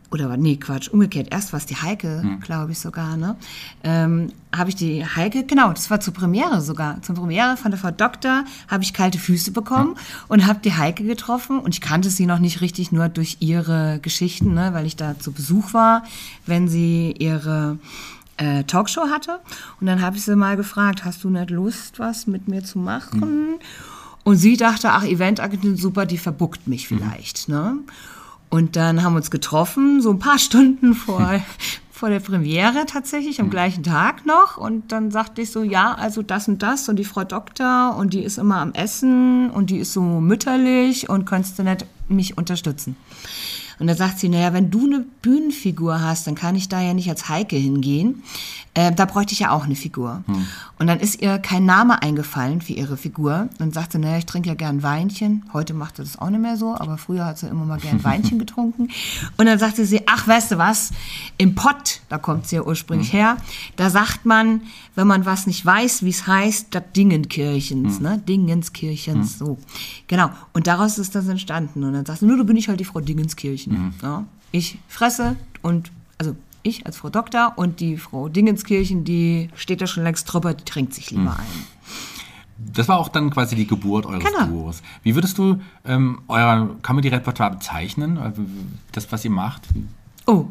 oder 0.09 0.37
nee, 0.37 0.55
Quatsch, 0.55 0.87
umgekehrt, 0.87 1.27
erst 1.31 1.51
war 1.51 1.57
es 1.57 1.65
die 1.65 1.75
Heike, 1.75 2.23
glaube 2.45 2.71
ich 2.71 2.79
sogar, 2.79 3.17
ne? 3.17 3.35
Ähm, 3.83 4.31
habe 4.55 4.69
ich 4.69 4.77
die 4.77 5.05
Heike, 5.05 5.43
genau, 5.43 5.73
das 5.73 5.89
war 5.89 5.99
zur 5.99 6.13
Premiere 6.13 6.61
sogar. 6.61 7.01
Zur 7.01 7.15
Premiere 7.15 7.57
von 7.57 7.71
der 7.71 7.79
Frau 7.79 7.91
Doktor 7.91 8.45
habe 8.69 8.83
ich 8.83 8.93
kalte 8.93 9.19
Füße 9.19 9.51
bekommen 9.51 9.97
und 10.29 10.47
habe 10.47 10.59
die 10.63 10.73
Heike 10.73 11.03
getroffen. 11.03 11.59
Und 11.59 11.75
ich 11.75 11.81
kannte 11.81 12.09
sie 12.09 12.25
noch 12.25 12.39
nicht 12.39 12.61
richtig, 12.61 12.93
nur 12.93 13.09
durch 13.09 13.37
ihre 13.41 13.99
Geschichten, 14.01 14.53
ne? 14.53 14.69
weil 14.71 14.85
ich 14.85 14.95
da 14.95 15.19
zu 15.19 15.33
Besuch 15.33 15.73
war, 15.73 16.03
wenn 16.45 16.69
sie 16.69 17.13
ihre 17.19 17.79
äh, 18.37 18.63
Talkshow 18.63 19.09
hatte. 19.09 19.39
Und 19.79 19.87
dann 19.87 20.01
habe 20.01 20.17
ich 20.17 20.23
sie 20.23 20.35
mal 20.35 20.57
gefragt, 20.57 21.05
hast 21.05 21.23
du 21.23 21.29
nicht 21.29 21.49
Lust, 21.49 21.99
was 21.99 22.27
mit 22.27 22.47
mir 22.47 22.63
zu 22.63 22.79
machen? 22.79 23.59
Und 24.23 24.37
sie 24.37 24.57
dachte, 24.57 24.91
ach, 24.91 25.03
Eventagentin, 25.03 25.77
super, 25.77 26.05
die 26.05 26.17
verbuckt 26.17 26.67
mich 26.67 26.87
vielleicht. 26.87 27.49
Ne? 27.49 27.77
Und 28.49 28.75
dann 28.75 29.03
haben 29.03 29.13
wir 29.13 29.17
uns 29.17 29.31
getroffen, 29.31 30.01
so 30.01 30.11
ein 30.11 30.19
paar 30.19 30.37
Stunden 30.39 30.93
vor, 30.93 31.41
vor 31.91 32.09
der 32.09 32.19
Premiere 32.19 32.85
tatsächlich, 32.85 33.39
am 33.41 33.49
gleichen 33.49 33.83
Tag 33.83 34.25
noch. 34.25 34.57
Und 34.57 34.91
dann 34.91 35.11
sagte 35.11 35.41
ich 35.41 35.51
so, 35.51 35.63
ja, 35.63 35.93
also 35.95 36.21
das 36.21 36.47
und 36.47 36.61
das 36.61 36.87
und 36.89 36.97
die 36.97 37.05
Frau 37.05 37.23
Doktor 37.23 37.95
und 37.97 38.13
die 38.13 38.23
ist 38.23 38.37
immer 38.37 38.57
am 38.57 38.73
Essen 38.73 39.49
und 39.49 39.69
die 39.69 39.77
ist 39.77 39.93
so 39.93 40.01
mütterlich 40.01 41.09
und 41.09 41.25
könntest 41.25 41.57
du 41.57 41.63
nicht 41.63 41.85
mich 42.09 42.37
unterstützen? 42.37 42.95
Und 43.81 43.87
dann 43.87 43.97
sagt 43.97 44.19
sie, 44.19 44.29
naja, 44.29 44.53
wenn 44.53 44.69
du 44.69 44.85
eine 44.85 45.03
Bühnenfigur 45.23 46.01
hast, 46.01 46.27
dann 46.27 46.35
kann 46.35 46.55
ich 46.55 46.69
da 46.69 46.79
ja 46.83 46.93
nicht 46.93 47.09
als 47.09 47.29
Heike 47.29 47.55
hingehen. 47.55 48.21
Äh, 48.73 48.93
da 48.93 49.03
bräuchte 49.05 49.33
ich 49.33 49.39
ja 49.39 49.51
auch 49.51 49.65
eine 49.65 49.75
Figur. 49.75 50.23
Und 50.79 50.87
dann 50.87 51.01
ist 51.01 51.21
ihr 51.21 51.39
kein 51.39 51.65
Name 51.65 52.01
eingefallen 52.01 52.61
für 52.61 52.71
ihre 52.71 52.95
Figur. 52.95 53.49
Und 53.59 53.73
sagt 53.73 53.91
sie, 53.91 53.99
naja, 53.99 54.17
ich 54.17 54.25
trinke 54.25 54.47
ja 54.47 54.55
gern 54.55 54.81
Weinchen. 54.81 55.43
Heute 55.51 55.73
macht 55.73 55.97
sie 55.97 56.03
das 56.03 56.17
auch 56.17 56.29
nicht 56.29 56.41
mehr 56.41 56.55
so, 56.55 56.75
aber 56.75 56.97
früher 56.97 57.25
hat 57.25 57.37
sie 57.37 57.47
immer 57.47 57.65
mal 57.65 57.79
gern 57.79 58.01
Weinchen 58.05 58.39
getrunken. 58.39 58.87
Und 59.37 59.45
dann 59.45 59.59
sagte 59.59 59.85
sie, 59.85 60.03
ach, 60.07 60.25
weißt 60.25 60.51
du 60.51 60.57
was, 60.57 60.91
im 61.37 61.53
Pott, 61.53 61.99
da 62.07 62.17
kommt 62.17 62.47
sie 62.47 62.55
ja 62.55 62.63
ursprünglich 62.63 63.11
her, 63.11 63.37
da 63.75 63.89
sagt 63.89 64.25
man, 64.25 64.61
wenn 64.95 65.07
man 65.07 65.25
was 65.25 65.47
nicht 65.47 65.65
weiß, 65.65 66.03
wie 66.03 66.09
es 66.09 66.25
heißt, 66.27 66.67
das 66.71 66.83
Dingenkirchens, 66.95 67.99
ne? 67.99 68.19
Dingenskirchens, 68.19 69.37
so. 69.37 69.57
Genau. 70.07 70.29
Und 70.53 70.67
daraus 70.67 70.97
ist 70.97 71.13
das 71.15 71.27
entstanden. 71.27 71.83
Und 71.83 71.93
dann 71.93 72.05
sagt 72.05 72.19
sie, 72.19 72.25
nur, 72.25 72.37
du 72.37 72.45
bin 72.45 72.55
ich 72.55 72.69
halt 72.69 72.79
die 72.79 72.85
Frau 72.85 73.01
Dingenskirchen. 73.01 73.93
Ja? 74.01 74.25
Ich 74.51 74.79
fresse 74.87 75.35
und, 75.61 75.91
also 76.17 76.35
ich 76.63 76.85
als 76.85 76.97
Frau 76.97 77.09
Doktor 77.09 77.53
und 77.55 77.79
die 77.79 77.97
Frau 77.97 78.29
Dingenskirchen, 78.29 79.03
die 79.03 79.49
steht 79.55 79.81
da 79.81 79.87
schon 79.87 80.03
längst 80.03 80.31
drüber, 80.31 80.53
die 80.53 80.63
trinkt 80.65 80.93
sich 80.93 81.11
lieber 81.11 81.31
ein. 81.37 81.65
Das 82.73 82.87
war 82.87 82.99
auch 82.99 83.09
dann 83.09 83.31
quasi 83.31 83.55
die 83.55 83.65
Geburt 83.65 84.05
eures 84.05 84.23
Genau. 84.23 84.45
Duos. 84.45 84.81
Wie 85.03 85.15
würdest 85.15 85.37
du 85.37 85.59
ähm, 85.83 86.19
euer 86.27 86.75
Comedy-Repertoire 86.83 87.51
bezeichnen? 87.51 88.17
Also 88.19 88.43
Das, 88.91 89.11
was 89.11 89.25
ihr 89.25 89.31
macht? 89.31 89.63
Oh, 90.27 90.45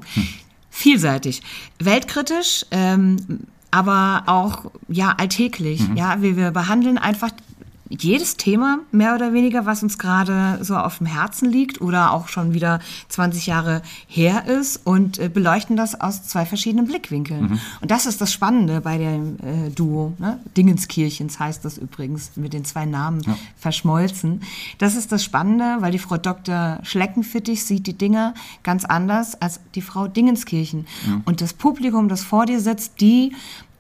vielseitig. 0.71 1.43
Weltkritisch, 1.79 2.67
ähm, 2.73 3.17
aber 3.71 4.25
auch 4.27 4.73
ja 4.89 5.15
alltäglich. 5.17 5.81
Ja, 5.95 6.21
wir, 6.21 6.37
wir 6.37 6.51
behandeln 6.51 6.99
einfach 6.99 7.31
jedes 7.91 8.37
Thema 8.37 8.79
mehr 8.93 9.15
oder 9.15 9.33
weniger, 9.33 9.67
was 9.67 9.83
uns 9.83 9.99
gerade 9.99 10.59
so 10.63 10.77
auf 10.77 10.99
dem 10.99 11.07
Herzen 11.07 11.51
liegt 11.51 11.81
oder 11.81 12.13
auch 12.13 12.29
schon 12.29 12.55
wieder 12.55 12.79
20 13.09 13.47
Jahre 13.47 13.83
her 14.07 14.47
ist 14.47 14.87
und 14.87 15.19
äh, 15.19 15.29
beleuchten 15.29 15.77
das 15.77 16.01
aus 16.01 16.23
zwei 16.23 16.47
verschiedenen 16.47 16.87
Blickwinkeln. 16.87 17.61
Und 17.81 17.91
das 17.91 18.07
ist 18.07 18.21
das 18.21 18.33
Spannende 18.33 18.81
bei 18.81 18.97
dem 18.97 19.37
äh, 19.39 19.71
Duo. 19.71 20.15
Ne? 20.19 20.39
Dingenskirchens 20.57 21.39
heißt 21.39 21.65
das 21.65 21.79
übrigens 21.79 22.37
mit 22.37 22.53
den 22.53 22.65
zwei 22.65 22.87
Namen 22.87 23.23
verschmolzen. 23.57 24.43
Das 24.79 24.95
ist 24.95 25.11
das 25.11 25.25
Spannende, 25.25 25.79
weil 25.81 25.93
die 25.93 25.99
Frau 25.99 26.17
Dr. 26.17 26.79
Schleckenfittich 26.83 27.65
sieht 27.65 27.87
die 27.87 27.99
Dinge 27.99 28.35
ganz 28.63 28.85
anders 28.85 29.41
als 29.41 29.61
die 29.75 29.83
Frau 29.83 30.07
Dingenskirchen. 30.07 30.87
Und 31.25 31.41
das 31.41 31.53
Publikum, 31.55 32.09
das 32.09 32.23
vor 32.23 32.47
dir 32.47 32.61
sitzt, 32.61 33.01
die 33.01 33.33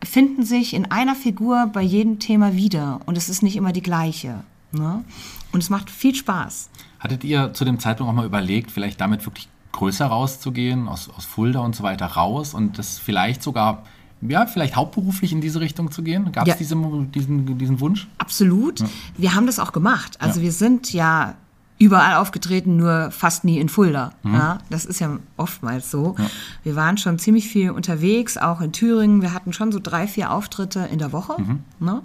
finden 0.04 0.44
sich 0.44 0.74
in 0.74 0.90
einer 0.90 1.14
Figur 1.14 1.66
bei 1.72 1.82
jedem 1.82 2.18
Thema 2.18 2.54
wieder. 2.54 3.00
Und 3.06 3.16
es 3.18 3.28
ist 3.28 3.42
nicht 3.42 3.56
immer 3.56 3.72
die 3.72 3.82
gleiche. 3.82 4.42
Ne? 4.72 5.04
Und 5.52 5.62
es 5.62 5.70
macht 5.70 5.90
viel 5.90 6.14
Spaß. 6.14 6.70
Hattet 7.00 7.24
ihr 7.24 7.52
zu 7.54 7.64
dem 7.64 7.78
Zeitpunkt 7.78 8.10
auch 8.10 8.14
mal 8.14 8.26
überlegt, 8.26 8.70
vielleicht 8.70 9.00
damit 9.00 9.24
wirklich 9.26 9.48
größer 9.72 10.06
rauszugehen, 10.06 10.88
aus, 10.88 11.08
aus 11.16 11.24
Fulda 11.24 11.60
und 11.60 11.74
so 11.76 11.82
weiter 11.82 12.06
raus 12.06 12.54
und 12.54 12.78
das 12.78 12.98
vielleicht 12.98 13.42
sogar, 13.42 13.84
ja, 14.20 14.46
vielleicht 14.46 14.76
hauptberuflich 14.76 15.32
in 15.32 15.40
diese 15.40 15.60
Richtung 15.60 15.90
zu 15.90 16.02
gehen? 16.02 16.30
Gab 16.32 16.46
es 16.46 16.54
Ja. 16.54 16.56
diese, 16.56 16.76
diesen, 17.14 17.58
diesen 17.58 17.80
Wunsch? 17.80 18.08
Absolut. 18.18 18.82
Wir 19.16 19.34
haben 19.34 19.46
das 19.46 19.58
auch 19.58 19.72
gemacht. 19.72 20.18
Also 20.20 20.42
wir 20.42 20.52
sind 20.52 20.92
ja 20.92 21.34
überall 21.80 22.14
aufgetreten, 22.16 22.76
nur 22.76 23.10
fast 23.10 23.42
nie 23.42 23.58
in 23.58 23.70
Fulda. 23.70 24.12
Ja, 24.22 24.58
das 24.68 24.84
ist 24.84 25.00
ja 25.00 25.18
oftmals 25.38 25.90
so. 25.90 26.14
Wir 26.62 26.76
waren 26.76 26.98
schon 26.98 27.18
ziemlich 27.18 27.48
viel 27.48 27.70
unterwegs, 27.70 28.36
auch 28.36 28.60
in 28.60 28.72
Thüringen. 28.72 29.22
Wir 29.22 29.32
hatten 29.32 29.54
schon 29.54 29.72
so 29.72 29.80
drei, 29.82 30.06
vier 30.06 30.30
Auftritte 30.30 30.88
in 30.92 30.98
der 30.98 31.12
Woche. 31.12 31.36
Ne? 31.78 32.02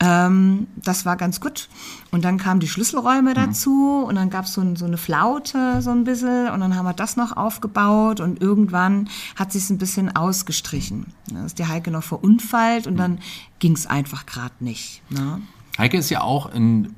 Ähm, 0.00 0.68
das 0.76 1.06
war 1.06 1.16
ganz 1.16 1.40
gut. 1.40 1.68
Und 2.10 2.24
dann 2.24 2.36
kamen 2.36 2.60
die 2.60 2.68
Schlüsselräume 2.68 3.32
dazu 3.34 4.04
und 4.06 4.14
dann 4.14 4.30
gab 4.30 4.44
es 4.44 4.52
so, 4.52 4.60
ein, 4.60 4.76
so 4.76 4.84
eine 4.84 4.98
Flaute 4.98 5.80
so 5.80 5.90
ein 5.90 6.04
bisschen 6.04 6.50
und 6.50 6.60
dann 6.60 6.76
haben 6.76 6.84
wir 6.84 6.92
das 6.92 7.16
noch 7.16 7.36
aufgebaut 7.36 8.20
und 8.20 8.40
irgendwann 8.40 9.08
hat 9.36 9.52
sich 9.52 9.70
ein 9.70 9.78
bisschen 9.78 10.14
ausgestrichen. 10.14 11.06
Da 11.32 11.46
ist 11.46 11.58
die 11.58 11.66
Heike 11.66 11.90
noch 11.90 12.04
verunfallt 12.04 12.86
und 12.86 12.96
dann 12.98 13.18
ging 13.58 13.72
es 13.72 13.86
einfach 13.86 14.26
gerade 14.26 14.54
nicht. 14.60 15.02
Ne? 15.08 15.40
Heike 15.78 15.96
ist 15.96 16.10
ja 16.10 16.20
auch 16.20 16.52
in, 16.52 16.94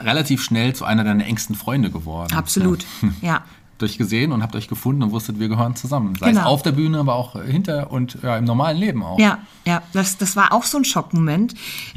relativ 0.00 0.42
schnell 0.42 0.74
zu 0.74 0.84
einer 0.84 1.04
deiner 1.04 1.26
engsten 1.26 1.54
Freunde 1.54 1.90
geworden. 1.90 2.34
Absolut, 2.34 2.84
ja. 3.20 3.44
Euch 3.82 3.98
gesehen 3.98 4.32
und 4.32 4.42
habt 4.42 4.54
euch 4.56 4.68
gefunden 4.68 5.02
und 5.02 5.12
wusstet, 5.12 5.38
wir 5.38 5.48
gehören 5.48 5.76
zusammen. 5.76 6.14
Sei 6.18 6.28
Genau. 6.30 6.40
es 6.42 6.46
auf 6.46 6.62
der 6.62 6.72
Bühne, 6.72 6.98
aber 6.98 7.14
auch 7.14 7.40
hinter 7.42 7.90
und 7.90 8.18
ja, 8.22 8.36
im 8.36 8.44
normalen 8.44 8.76
Leben 8.76 9.02
auch. 9.02 9.18
Ja, 9.18 9.38
ja, 9.66 9.82
das, 9.92 10.16
das 10.18 10.34
war 10.36 10.52
auch 10.52 10.64
so 10.64 10.78
ein 10.78 10.84
Schockmoment. 10.84 11.54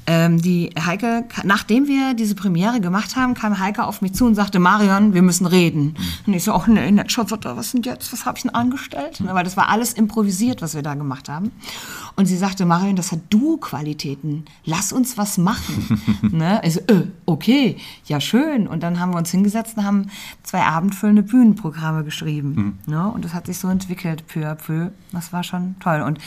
Ähm, 0.08 0.42
die 0.42 0.72
Heike, 0.86 1.26
nachdem 1.44 1.88
wir 1.88 2.14
diese 2.14 2.36
Premiere 2.36 2.82
gemacht 2.82 3.16
haben, 3.16 3.34
kam 3.34 3.60
Heike 3.60 3.86
auf 3.86 4.02
mich 4.02 4.14
zu 4.14 4.26
und 4.26 4.36
sagte, 4.36 4.60
Marion, 4.60 5.14
wir 5.14 5.22
müssen 5.22 5.46
reden. 5.46 5.96
Und 6.28 6.34
ich 6.34 6.44
so, 6.44 6.54
ach 6.54 6.68
nee, 6.68 6.92
nicht 6.92 7.12
schon 7.12 7.30
was 7.32 7.72
denn 7.72 7.82
jetzt, 7.84 8.12
was 8.14 8.26
habe 8.26 8.38
ich 8.38 8.44
denn 8.44 8.54
angestellt? 8.54 9.20
Ne, 9.22 9.34
Weil 9.34 9.44
das 9.44 9.58
war 9.58 9.70
alles 9.70 9.94
improvisiert, 9.94 10.62
was 10.62 10.76
wir 10.76 10.82
da 10.82 10.96
gemacht 10.96 11.30
haben. 11.30 11.52
Und 12.16 12.26
sie 12.26 12.38
sagte, 12.38 12.66
Marion, 12.66 12.96
das 12.98 13.12
hat 13.12 13.20
Du-Qualitäten, 13.30 14.46
lass 14.66 14.92
uns 14.92 15.18
was 15.18 15.38
machen. 15.38 16.02
ne? 16.22 16.62
Also, 16.64 16.82
äh, 16.88 17.08
okay, 17.26 17.78
ja 18.06 18.20
schön. 18.20 18.68
Und 18.68 18.84
dann 18.84 19.00
haben 19.00 19.12
wir 19.14 19.18
uns 19.18 19.32
hingesetzt 19.32 19.78
und 19.78 19.86
haben 19.86 20.08
zwei 20.44 20.62
abendfüllende 20.64 21.24
Bühnenprogramme 21.24 21.71
geschrieben. 22.04 22.80
Ne? 22.86 23.08
Und 23.12 23.26
das 23.26 23.34
hat 23.34 23.46
sich 23.48 23.58
so 23.58 23.68
entwickelt, 23.70 24.28
peu 24.28 24.46
à 24.50 24.56
peu. 24.56 24.90
Das 25.12 25.34
war 25.34 25.44
schon 25.44 25.76
toll. 25.80 26.02
Und 26.02 26.20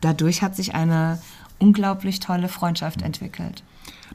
dadurch 0.00 0.42
hat 0.42 0.56
sich 0.56 0.74
eine 0.74 1.20
unglaublich 1.58 2.20
tolle 2.20 2.48
Freundschaft 2.48 3.02
entwickelt. 3.02 3.62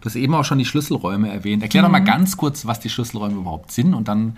Du 0.02 0.06
hast 0.06 0.16
eben 0.16 0.34
auch 0.34 0.44
schon 0.44 0.58
die 0.58 0.66
Schlüsselräume 0.66 1.30
erwähnt. 1.32 1.62
Erklär 1.64 1.84
doch 1.84 1.90
Mhm. 1.90 1.94
mal 1.94 2.00
ganz 2.04 2.36
kurz, 2.36 2.66
was 2.66 2.80
die 2.80 2.90
Schlüsselräume 2.90 3.36
überhaupt 3.36 3.72
sind 3.72 3.94
und 3.94 4.08
dann 4.08 4.38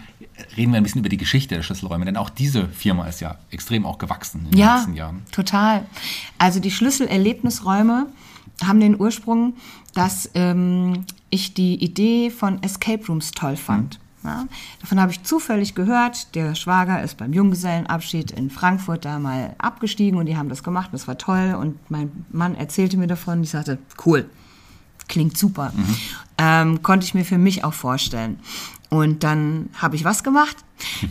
reden 0.58 0.72
wir 0.74 0.78
ein 0.78 0.84
bisschen 0.84 1.00
über 1.00 1.10
die 1.10 1.18
Geschichte 1.18 1.56
der 1.56 1.64
Schlüsselräume, 1.64 2.06
denn 2.06 2.18
auch 2.18 2.30
diese 2.30 2.68
Firma 2.68 3.08
ist 3.08 3.22
ja 3.22 3.36
extrem 3.52 3.86
auch 3.86 3.98
gewachsen 3.98 4.42
in 4.46 4.52
den 4.52 4.60
Ja, 4.60 4.76
letzten 4.76 4.94
Jahren. 4.96 5.22
total. 5.32 5.86
Also 6.38 6.60
die 6.60 6.72
Schlüsselerlebnisräume 6.72 8.08
haben 8.64 8.80
den 8.80 9.00
Ursprung, 9.00 9.54
dass 9.94 10.30
ähm, 10.34 11.06
ich 11.30 11.54
die 11.54 11.76
Idee 11.84 12.30
von 12.32 12.62
Escape 12.64 13.06
Rooms 13.08 13.32
toll 13.32 13.56
fand. 13.56 14.00
Ja, 14.26 14.46
davon 14.82 15.00
habe 15.00 15.12
ich 15.12 15.24
zufällig 15.24 15.76
gehört. 15.76 16.34
Der 16.36 16.56
Schwager 16.56 17.04
ist 17.04 17.18
beim 17.18 17.32
Junggesellenabschied 17.32 18.32
in 18.32 18.50
Frankfurt 18.50 19.06
da 19.06 19.20
mal 19.20 19.56
abgestiegen 19.60 20.20
und 20.20 20.26
die 20.26 20.36
haben 20.36 20.50
das 20.50 20.64
gemacht. 20.64 20.90
Das 20.92 21.08
war 21.08 21.18
toll. 21.18 21.56
Und 21.60 21.92
mein 21.92 22.26
Mann 22.32 22.56
erzählte 22.56 22.98
mir 22.98 23.08
davon. 23.08 23.44
Ich 23.44 23.52
sagte, 23.52 23.78
cool, 24.06 24.28
klingt 25.08 25.38
super. 25.38 25.72
Ähm, 26.38 26.82
konnte 26.82 27.06
ich 27.06 27.14
mir 27.14 27.24
für 27.24 27.38
mich 27.38 27.64
auch 27.64 27.74
vorstellen. 27.74 28.40
Und 28.96 29.24
dann 29.24 29.70
habe 29.76 29.98
ich 29.98 30.06
was 30.06 30.24
gemacht. 30.24 30.56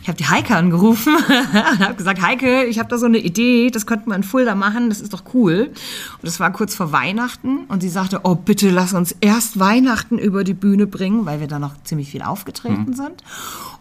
Ich 0.00 0.08
habe 0.08 0.16
die 0.16 0.26
Heike 0.26 0.56
angerufen 0.56 1.14
und 1.72 1.80
habe 1.80 1.94
gesagt, 1.94 2.22
Heike, 2.22 2.64
ich 2.64 2.78
habe 2.78 2.88
da 2.88 2.96
so 2.96 3.04
eine 3.04 3.18
Idee, 3.18 3.70
das 3.70 3.86
könnten 3.86 4.10
wir 4.10 4.16
in 4.16 4.22
Fulda 4.22 4.54
machen, 4.54 4.88
das 4.88 5.00
ist 5.00 5.12
doch 5.12 5.22
cool. 5.34 5.68
Und 5.68 6.22
das 6.22 6.40
war 6.40 6.50
kurz 6.52 6.74
vor 6.74 6.92
Weihnachten 6.92 7.64
und 7.68 7.82
sie 7.82 7.88
sagte, 7.90 8.20
oh 8.24 8.36
bitte 8.36 8.70
lass 8.70 8.94
uns 8.94 9.14
erst 9.20 9.58
Weihnachten 9.58 10.18
über 10.18 10.44
die 10.44 10.54
Bühne 10.54 10.86
bringen, 10.86 11.26
weil 11.26 11.40
wir 11.40 11.46
da 11.46 11.58
noch 11.58 11.74
ziemlich 11.84 12.10
viel 12.10 12.22
aufgetreten 12.22 12.94
sind. 12.94 13.22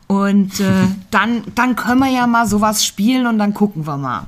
Und 0.07 0.60
äh, 0.60 0.88
dann, 1.12 1.43
dann 1.55 1.75
können 1.75 2.00
wir 2.00 2.10
ja 2.10 2.27
mal 2.27 2.45
sowas 2.45 2.86
spielen 2.86 3.25
und 3.25 3.39
dann 3.39 3.53
gucken 3.53 3.88
wir 3.88 3.98
mal. 3.98 4.27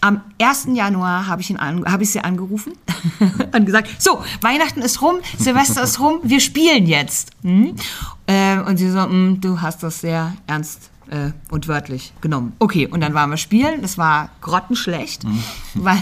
Am 0.00 0.20
1. 0.40 0.68
Januar 0.72 1.26
habe 1.26 1.42
ich, 1.42 1.50
ihn 1.50 1.58
an, 1.58 1.84
hab 1.84 2.00
ich 2.00 2.10
sie 2.10 2.20
angerufen 2.20 2.72
und 3.54 3.66
gesagt, 3.66 4.02
so, 4.02 4.22
Weihnachten 4.40 4.82
ist 4.82 5.00
rum, 5.00 5.16
Silvester 5.38 5.82
ist 5.82 6.00
rum, 6.00 6.20
wir 6.22 6.40
spielen 6.40 6.86
jetzt. 6.86 7.30
Hm? 7.42 7.76
Äh, 8.26 8.58
und 8.60 8.76
sie 8.76 8.90
so, 8.90 9.00
"Mm, 9.06 9.40
du 9.40 9.60
hast 9.60 9.82
das 9.82 10.00
sehr 10.00 10.32
ernst 10.46 10.90
äh, 11.10 11.32
und 11.50 11.68
wörtlich 11.68 12.12
genommen. 12.20 12.52
Okay, 12.58 12.86
und 12.86 13.00
dann 13.00 13.14
waren 13.14 13.30
wir 13.30 13.36
spielen, 13.36 13.82
das 13.82 13.98
war 13.98 14.30
grottenschlecht, 14.40 15.24
weil 15.74 16.00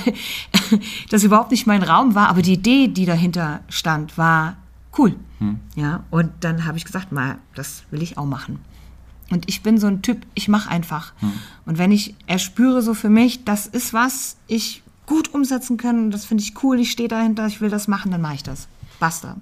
das 1.11 1.25
überhaupt 1.25 1.51
nicht 1.51 1.67
mein 1.67 1.83
Raum 1.83 2.15
war, 2.15 2.29
aber 2.29 2.43
die 2.43 2.53
Idee, 2.55 2.89
die 2.89 3.07
dahinter 3.07 3.61
stand, 3.69 4.17
war 4.19 4.57
cool. 4.99 5.17
Ja, 5.75 6.05
und 6.11 6.31
dann 6.41 6.67
habe 6.67 6.77
ich 6.77 6.85
gesagt, 6.85 7.13
mal, 7.13 7.39
das 7.55 7.85
will 7.91 8.03
ich 8.03 8.19
auch 8.19 8.27
machen. 8.27 8.61
Und 9.31 9.49
ich 9.49 9.63
bin 9.63 9.79
so 9.79 9.87
ein 9.87 10.03
Typ, 10.03 10.27
ich 10.35 10.49
mache 10.49 10.69
einfach. 10.69 11.15
Und 11.65 11.79
wenn 11.79 11.93
ich 11.93 12.15
erspüre 12.27 12.83
so 12.83 12.93
für 12.93 13.09
mich, 13.09 13.45
das 13.45 13.67
ist 13.67 13.95
was 13.95 14.37
ich 14.49 14.83
gut 15.07 15.33
umsetzen 15.33 15.79
kann, 15.79 16.11
das 16.11 16.27
finde 16.27 16.43
ich 16.43 16.63
cool, 16.63 16.79
ich 16.79 16.91
stehe 16.91 17.09
dahinter, 17.09 17.47
ich 17.47 17.63
will 17.63 17.71
das 17.71 17.89
machen, 17.89 18.11
dann 18.11 18.21
mache 18.21 18.35
ich 18.35 18.43
das. 18.43 18.69
Basta. 18.99 19.37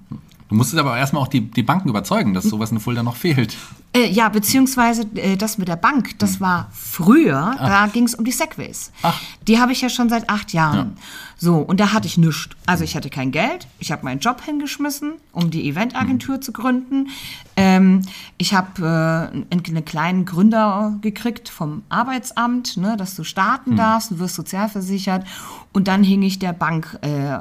Du 0.49 0.55
musstest 0.55 0.79
aber 0.79 0.97
erstmal 0.97 1.21
auch 1.21 1.27
die, 1.27 1.41
die 1.41 1.61
Banken 1.61 1.89
überzeugen, 1.89 2.33
dass 2.33 2.45
sowas 2.45 2.71
in 2.71 2.79
Fulda 2.79 3.03
noch 3.03 3.15
fehlt. 3.15 3.55
Äh, 3.93 4.07
ja, 4.07 4.29
beziehungsweise 4.29 5.03
äh, 5.15 5.37
das 5.37 5.59
mit 5.59 5.67
der 5.67 5.75
Bank, 5.75 6.17
das 6.17 6.41
war 6.41 6.69
früher, 6.73 7.55
da 7.57 7.87
ging 7.87 8.03
es 8.03 8.15
um 8.15 8.25
die 8.25 8.31
Segways. 8.31 8.91
Ach. 9.03 9.19
Die 9.47 9.59
habe 9.59 9.71
ich 9.71 9.81
ja 9.81 9.89
schon 9.89 10.09
seit 10.09 10.29
acht 10.29 10.53
Jahren. 10.53 10.97
So, 11.37 11.57
und 11.57 11.79
da 11.79 11.93
hatte 11.93 12.05
ich 12.05 12.17
nichts. 12.17 12.49
Also 12.65 12.83
ich 12.83 12.95
hatte 12.95 13.09
kein 13.09 13.31
Geld, 13.31 13.67
ich 13.79 13.91
habe 13.91 14.03
meinen 14.03 14.19
Job 14.19 14.41
hingeschmissen, 14.43 15.13
um 15.31 15.51
die 15.51 15.69
Eventagentur 15.69 16.41
zu 16.41 16.51
gründen. 16.51 17.09
Ähm, 17.55 18.01
ich 18.37 18.53
habe 18.53 18.81
äh, 18.81 19.35
einen, 19.35 19.63
einen 19.65 19.85
kleinen 19.85 20.25
Gründer 20.25 20.97
gekriegt 21.01 21.47
vom 21.49 21.83
Arbeitsamt, 21.89 22.77
ne, 22.77 22.97
dass 22.97 23.15
du 23.15 23.23
starten 23.23 23.75
darfst, 23.75 24.11
du 24.11 24.19
wirst 24.19 24.35
sozialversichert. 24.35 25.25
Und 25.71 25.87
dann 25.87 26.03
hing 26.03 26.21
ich 26.23 26.39
der 26.39 26.53
Bank, 26.53 26.97
äh, 27.01 27.37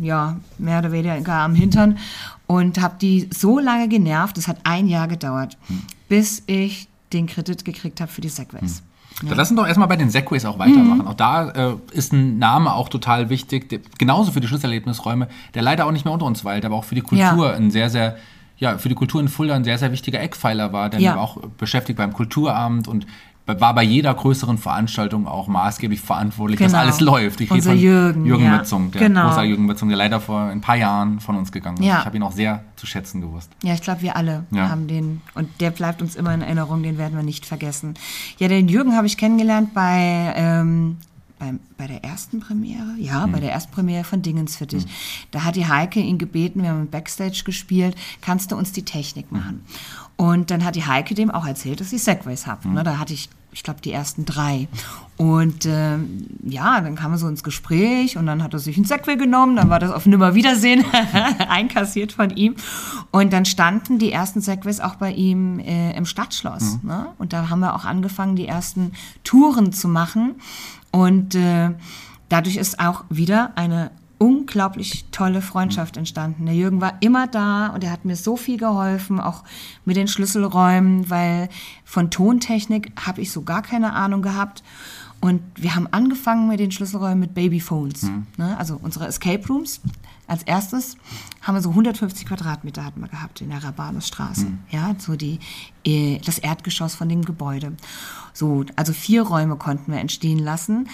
ja, 0.00 0.36
mehr 0.58 0.78
oder 0.80 0.92
weniger 0.92 1.34
am 1.34 1.54
Hintern 1.54 1.98
und 2.48 2.80
habe 2.80 2.96
die 3.00 3.28
so 3.32 3.60
lange 3.60 3.86
genervt, 3.88 4.36
das 4.36 4.48
hat 4.48 4.56
ein 4.64 4.88
Jahr 4.88 5.06
gedauert, 5.06 5.56
bis 6.08 6.42
ich 6.46 6.88
den 7.12 7.26
Kredit 7.28 7.64
gekriegt 7.64 8.00
habe 8.00 8.10
für 8.10 8.20
die 8.22 8.28
Segways. 8.28 8.82
Dann 9.22 9.36
lass 9.36 9.50
uns 9.50 9.58
doch 9.60 9.66
erstmal 9.66 9.88
bei 9.88 9.96
den 9.96 10.10
Segways 10.10 10.44
auch 10.44 10.58
weitermachen. 10.58 11.06
Auch 11.06 11.14
da 11.14 11.50
äh, 11.50 11.74
ist 11.92 12.12
ein 12.12 12.38
Name 12.38 12.72
auch 12.72 12.88
total 12.88 13.30
wichtig, 13.30 13.68
der, 13.68 13.80
genauso 13.98 14.32
für 14.32 14.40
die 14.40 14.46
Schlüsselerlebnisräume, 14.46 15.28
der 15.54 15.62
leider 15.62 15.86
auch 15.86 15.92
nicht 15.92 16.04
mehr 16.04 16.14
unter 16.14 16.26
uns 16.26 16.44
weilt, 16.44 16.64
aber 16.64 16.74
auch 16.76 16.84
für 16.84 16.94
die 16.94 17.00
Kultur 17.00 17.50
Ja. 17.50 17.54
ein 17.56 17.70
sehr, 17.70 17.90
sehr, 17.90 18.16
ja, 18.58 18.78
für 18.78 18.88
die 18.88 18.94
Kultur 18.94 19.20
in 19.20 19.28
Fulda 19.28 19.54
ein 19.54 19.64
sehr, 19.64 19.76
sehr 19.78 19.90
wichtiger 19.92 20.20
Eckpfeiler 20.20 20.72
war, 20.72 20.88
denn 20.88 21.00
Ja. 21.00 21.12
er 21.12 21.16
war 21.16 21.22
auch 21.24 21.36
beschäftigt 21.58 21.96
beim 21.96 22.12
Kulturabend 22.12 22.86
und 22.88 23.06
war 23.56 23.74
bei 23.74 23.82
jeder 23.82 24.12
größeren 24.12 24.58
Veranstaltung 24.58 25.26
auch 25.26 25.48
maßgeblich 25.48 26.00
verantwortlich, 26.00 26.58
dass 26.58 26.72
Genau. 26.72 26.82
alles 26.82 27.00
läuft. 27.00 27.40
Ich 27.40 27.50
Unser 27.50 27.72
Jürgen, 27.72 28.26
Jürgen 28.26 28.44
ja. 28.44 28.58
Mützung, 28.58 28.90
der 28.90 29.00
Genau. 29.00 29.28
großer 29.28 29.44
Jürgen 29.44 29.64
Mützung, 29.64 29.88
der 29.88 29.96
leider 29.96 30.20
vor 30.20 30.40
ein 30.42 30.60
paar 30.60 30.76
Jahren 30.76 31.18
von 31.20 31.36
uns 31.36 31.50
gegangen 31.50 31.78
ist. 31.78 31.86
Ja. 31.86 32.00
Ich 32.00 32.04
habe 32.04 32.16
ihn 32.16 32.22
auch 32.22 32.32
sehr 32.32 32.62
zu 32.76 32.86
schätzen 32.86 33.20
gewusst. 33.22 33.50
Ja, 33.62 33.72
ich 33.72 33.80
glaube, 33.80 34.02
wir 34.02 34.16
alle 34.16 34.44
Ja. 34.50 34.68
haben 34.68 34.86
den. 34.86 35.22
Und 35.34 35.48
der 35.60 35.70
bleibt 35.70 36.02
uns 36.02 36.14
immer 36.14 36.34
in 36.34 36.42
Erinnerung, 36.42 36.82
den 36.82 36.98
werden 36.98 37.16
wir 37.16 37.22
nicht 37.22 37.46
vergessen. 37.46 37.94
Ja, 38.38 38.48
den 38.48 38.68
Jürgen 38.68 38.94
habe 38.94 39.06
ich 39.06 39.16
kennengelernt 39.16 39.72
bei, 39.72 40.32
ähm, 40.36 40.98
beim, 41.38 41.60
bei 41.78 41.86
der 41.86 42.02
ersten 42.04 42.40
Premiere. 42.40 42.94
Ja, 42.98 43.26
bei 43.26 43.38
der 43.40 43.52
ersten 43.52 43.72
Premiere 43.72 44.04
von 44.04 44.20
Dingensfittich. 44.22 44.84
Da 45.30 45.44
hat 45.44 45.54
die 45.56 45.66
Heike 45.68 46.00
ihn 46.00 46.18
gebeten, 46.18 46.62
wir 46.62 46.70
haben 46.70 46.80
im 46.82 46.90
Backstage 46.90 47.42
gespielt, 47.44 47.94
kannst 48.20 48.50
du 48.52 48.56
uns 48.56 48.72
die 48.72 48.82
Technik 48.84 49.30
machen? 49.32 49.62
Und 50.16 50.50
dann 50.50 50.64
hat 50.64 50.74
die 50.74 50.84
Heike 50.84 51.14
dem 51.14 51.30
auch 51.30 51.46
erzählt, 51.46 51.80
dass 51.80 51.92
ich 51.92 52.02
Segways 52.02 52.46
habe. 52.48 52.68
Ne, 52.68 52.82
da 52.82 52.98
hatte 52.98 53.14
ich, 53.14 53.28
ich 53.52 53.62
glaube, 53.62 53.80
die 53.80 53.92
ersten 53.92 54.24
drei. 54.24 54.68
Und 55.16 55.66
ähm, 55.66 56.26
ja, 56.44 56.80
dann 56.80 56.94
kam 56.94 57.12
er 57.12 57.18
so 57.18 57.26
ins 57.26 57.42
Gespräch 57.42 58.16
und 58.16 58.26
dann 58.26 58.42
hat 58.42 58.52
er 58.52 58.60
sich 58.60 58.76
ein 58.76 58.84
Segway 58.84 59.16
genommen, 59.16 59.56
dann 59.56 59.68
war 59.68 59.80
das 59.80 59.90
auf 59.90 60.06
Nimmerwiedersehen 60.06 60.84
einkassiert 61.48 62.12
von 62.12 62.30
ihm. 62.30 62.54
Und 63.10 63.32
dann 63.32 63.44
standen 63.44 63.98
die 63.98 64.12
ersten 64.12 64.40
Segways 64.40 64.80
auch 64.80 64.94
bei 64.94 65.12
ihm 65.12 65.58
äh, 65.58 65.96
im 65.96 66.06
Stadtschloss. 66.06 66.78
Ne? 66.82 67.08
Und 67.18 67.32
da 67.32 67.50
haben 67.50 67.60
wir 67.60 67.74
auch 67.74 67.84
angefangen, 67.84 68.36
die 68.36 68.46
ersten 68.46 68.92
Touren 69.24 69.72
zu 69.72 69.88
machen. 69.88 70.36
Und 70.92 71.34
äh, 71.34 71.70
dadurch 72.28 72.56
ist 72.56 72.78
auch 72.78 73.04
wieder 73.08 73.52
eine 73.56 73.90
unglaublich 74.18 75.06
tolle 75.12 75.40
Freundschaft 75.40 75.96
entstanden. 75.96 76.46
Der 76.46 76.54
Jürgen 76.54 76.80
war 76.80 76.94
immer 77.00 77.26
da 77.26 77.68
und 77.68 77.84
er 77.84 77.92
hat 77.92 78.04
mir 78.04 78.16
so 78.16 78.36
viel 78.36 78.58
geholfen, 78.58 79.20
auch 79.20 79.44
mit 79.84 79.96
den 79.96 80.08
Schlüsselräumen, 80.08 81.08
weil 81.08 81.48
von 81.84 82.10
Tontechnik 82.10 82.92
habe 83.00 83.20
ich 83.20 83.30
so 83.32 83.42
gar 83.42 83.62
keine 83.62 83.92
Ahnung 83.92 84.22
gehabt. 84.22 84.62
Und 85.20 85.42
wir 85.56 85.74
haben 85.74 85.88
angefangen 85.90 86.48
mit 86.48 86.60
den 86.60 86.70
Schlüsselräumen 86.70 87.18
mit 87.18 87.34
Babyphones. 87.34 88.08
Ne? 88.36 88.56
Also 88.56 88.78
unsere 88.80 89.06
Escape 89.06 89.46
Rooms. 89.48 89.80
Als 90.28 90.42
erstes 90.42 90.96
haben 91.40 91.54
wir 91.54 91.62
so 91.62 91.70
150 91.70 92.26
Quadratmeter 92.26 92.84
hatten 92.84 93.00
wir 93.00 93.08
gehabt 93.08 93.40
in 93.40 93.48
der 93.48 93.64
Rabanusstraße. 93.64 94.46
Ja, 94.70 94.94
so 94.98 95.16
die, 95.16 95.40
äh, 95.86 96.20
das 96.24 96.38
Erdgeschoss 96.38 96.94
von 96.94 97.08
dem 97.08 97.24
Gebäude. 97.24 97.72
So, 98.34 98.64
also 98.76 98.92
vier 98.92 99.22
Räume 99.22 99.56
konnten 99.56 99.90
wir 99.90 99.98
entstehen 99.98 100.38
lassen. 100.38 100.88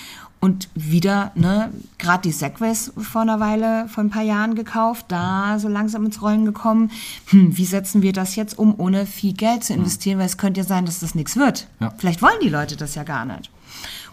Und 0.44 0.68
wieder, 0.74 1.32
ne, 1.34 1.72
gerade 1.96 2.20
die 2.20 2.30
Segways 2.30 2.92
vor 2.98 3.22
einer 3.22 3.40
Weile, 3.40 3.88
vor 3.88 4.04
ein 4.04 4.10
paar 4.10 4.22
Jahren 4.22 4.54
gekauft, 4.54 5.06
da 5.08 5.58
so 5.58 5.68
langsam 5.68 6.04
ins 6.04 6.20
Rollen 6.20 6.44
gekommen. 6.44 6.90
Hm, 7.28 7.56
wie 7.56 7.64
setzen 7.64 8.02
wir 8.02 8.12
das 8.12 8.36
jetzt 8.36 8.58
um, 8.58 8.74
ohne 8.76 9.06
viel 9.06 9.32
Geld 9.32 9.64
zu 9.64 9.72
investieren? 9.72 10.18
Weil 10.18 10.26
es 10.26 10.36
könnte 10.36 10.60
ja 10.60 10.66
sein, 10.66 10.84
dass 10.84 11.00
das 11.00 11.14
nichts 11.14 11.36
wird. 11.38 11.66
Ja. 11.80 11.94
Vielleicht 11.96 12.20
wollen 12.20 12.38
die 12.42 12.50
Leute 12.50 12.76
das 12.76 12.94
ja 12.94 13.04
gar 13.04 13.24
nicht. 13.24 13.50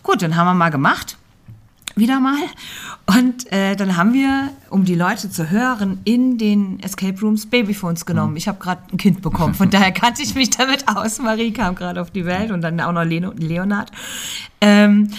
Gut, 0.03 0.21
dann 0.21 0.37
haben 0.37 0.47
wir 0.47 0.53
mal 0.53 0.69
gemacht. 0.69 1.17
Wieder 1.95 2.19
mal. 2.19 2.41
Und 3.05 3.51
äh, 3.51 3.75
dann 3.75 3.97
haben 3.97 4.13
wir, 4.13 4.49
um 4.69 4.85
die 4.85 4.95
Leute 4.95 5.29
zu 5.29 5.49
hören, 5.49 5.99
in 6.05 6.37
den 6.37 6.79
Escape 6.81 7.19
Rooms 7.19 7.45
Babyphones 7.45 8.05
genommen. 8.05 8.37
Ich 8.37 8.47
habe 8.47 8.59
gerade 8.59 8.81
ein 8.91 8.97
Kind 8.97 9.21
bekommen, 9.21 9.53
von 9.53 9.69
daher 9.69 9.91
kannte 9.91 10.21
ich 10.21 10.35
mich 10.35 10.49
damit 10.49 10.87
aus. 10.87 11.19
Marie 11.19 11.51
kam 11.51 11.75
gerade 11.75 12.01
auf 12.01 12.11
die 12.11 12.25
Welt 12.25 12.51
und 12.51 12.61
dann 12.61 12.79
auch 12.79 12.93
noch 12.93 13.03
Leonard. 13.03 13.91
Ähm, 14.61 15.09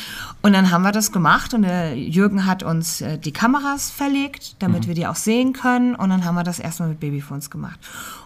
und 0.41 0.52
dann 0.52 0.71
haben 0.71 0.83
wir 0.83 0.93
das 0.93 1.12
gemacht 1.12 1.55
und 1.55 1.62
der 1.62 1.97
Jürgen 1.97 2.47
hat 2.47 2.62
uns 2.62 3.00
äh, 3.00 3.19
die 3.19 3.33
Kameras 3.33 3.91
verlegt, 3.91 4.57
damit 4.61 4.88
wir 4.88 4.95
die 4.95 5.07
auch 5.07 5.17
sehen 5.17 5.52
können. 5.52 5.95
Und 5.95 6.11
dann 6.11 6.25
haben 6.25 6.35
wir 6.35 6.45
das 6.45 6.59
erstmal 6.59 6.88
mit 6.91 7.00
Babyphones 7.00 7.50
gemacht. 7.50 7.79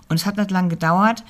Und 0.09 0.17
es 0.17 0.27
hat 0.27 0.37
nicht 0.37 0.51
lang 0.51 0.69
gedauert. 0.69 1.25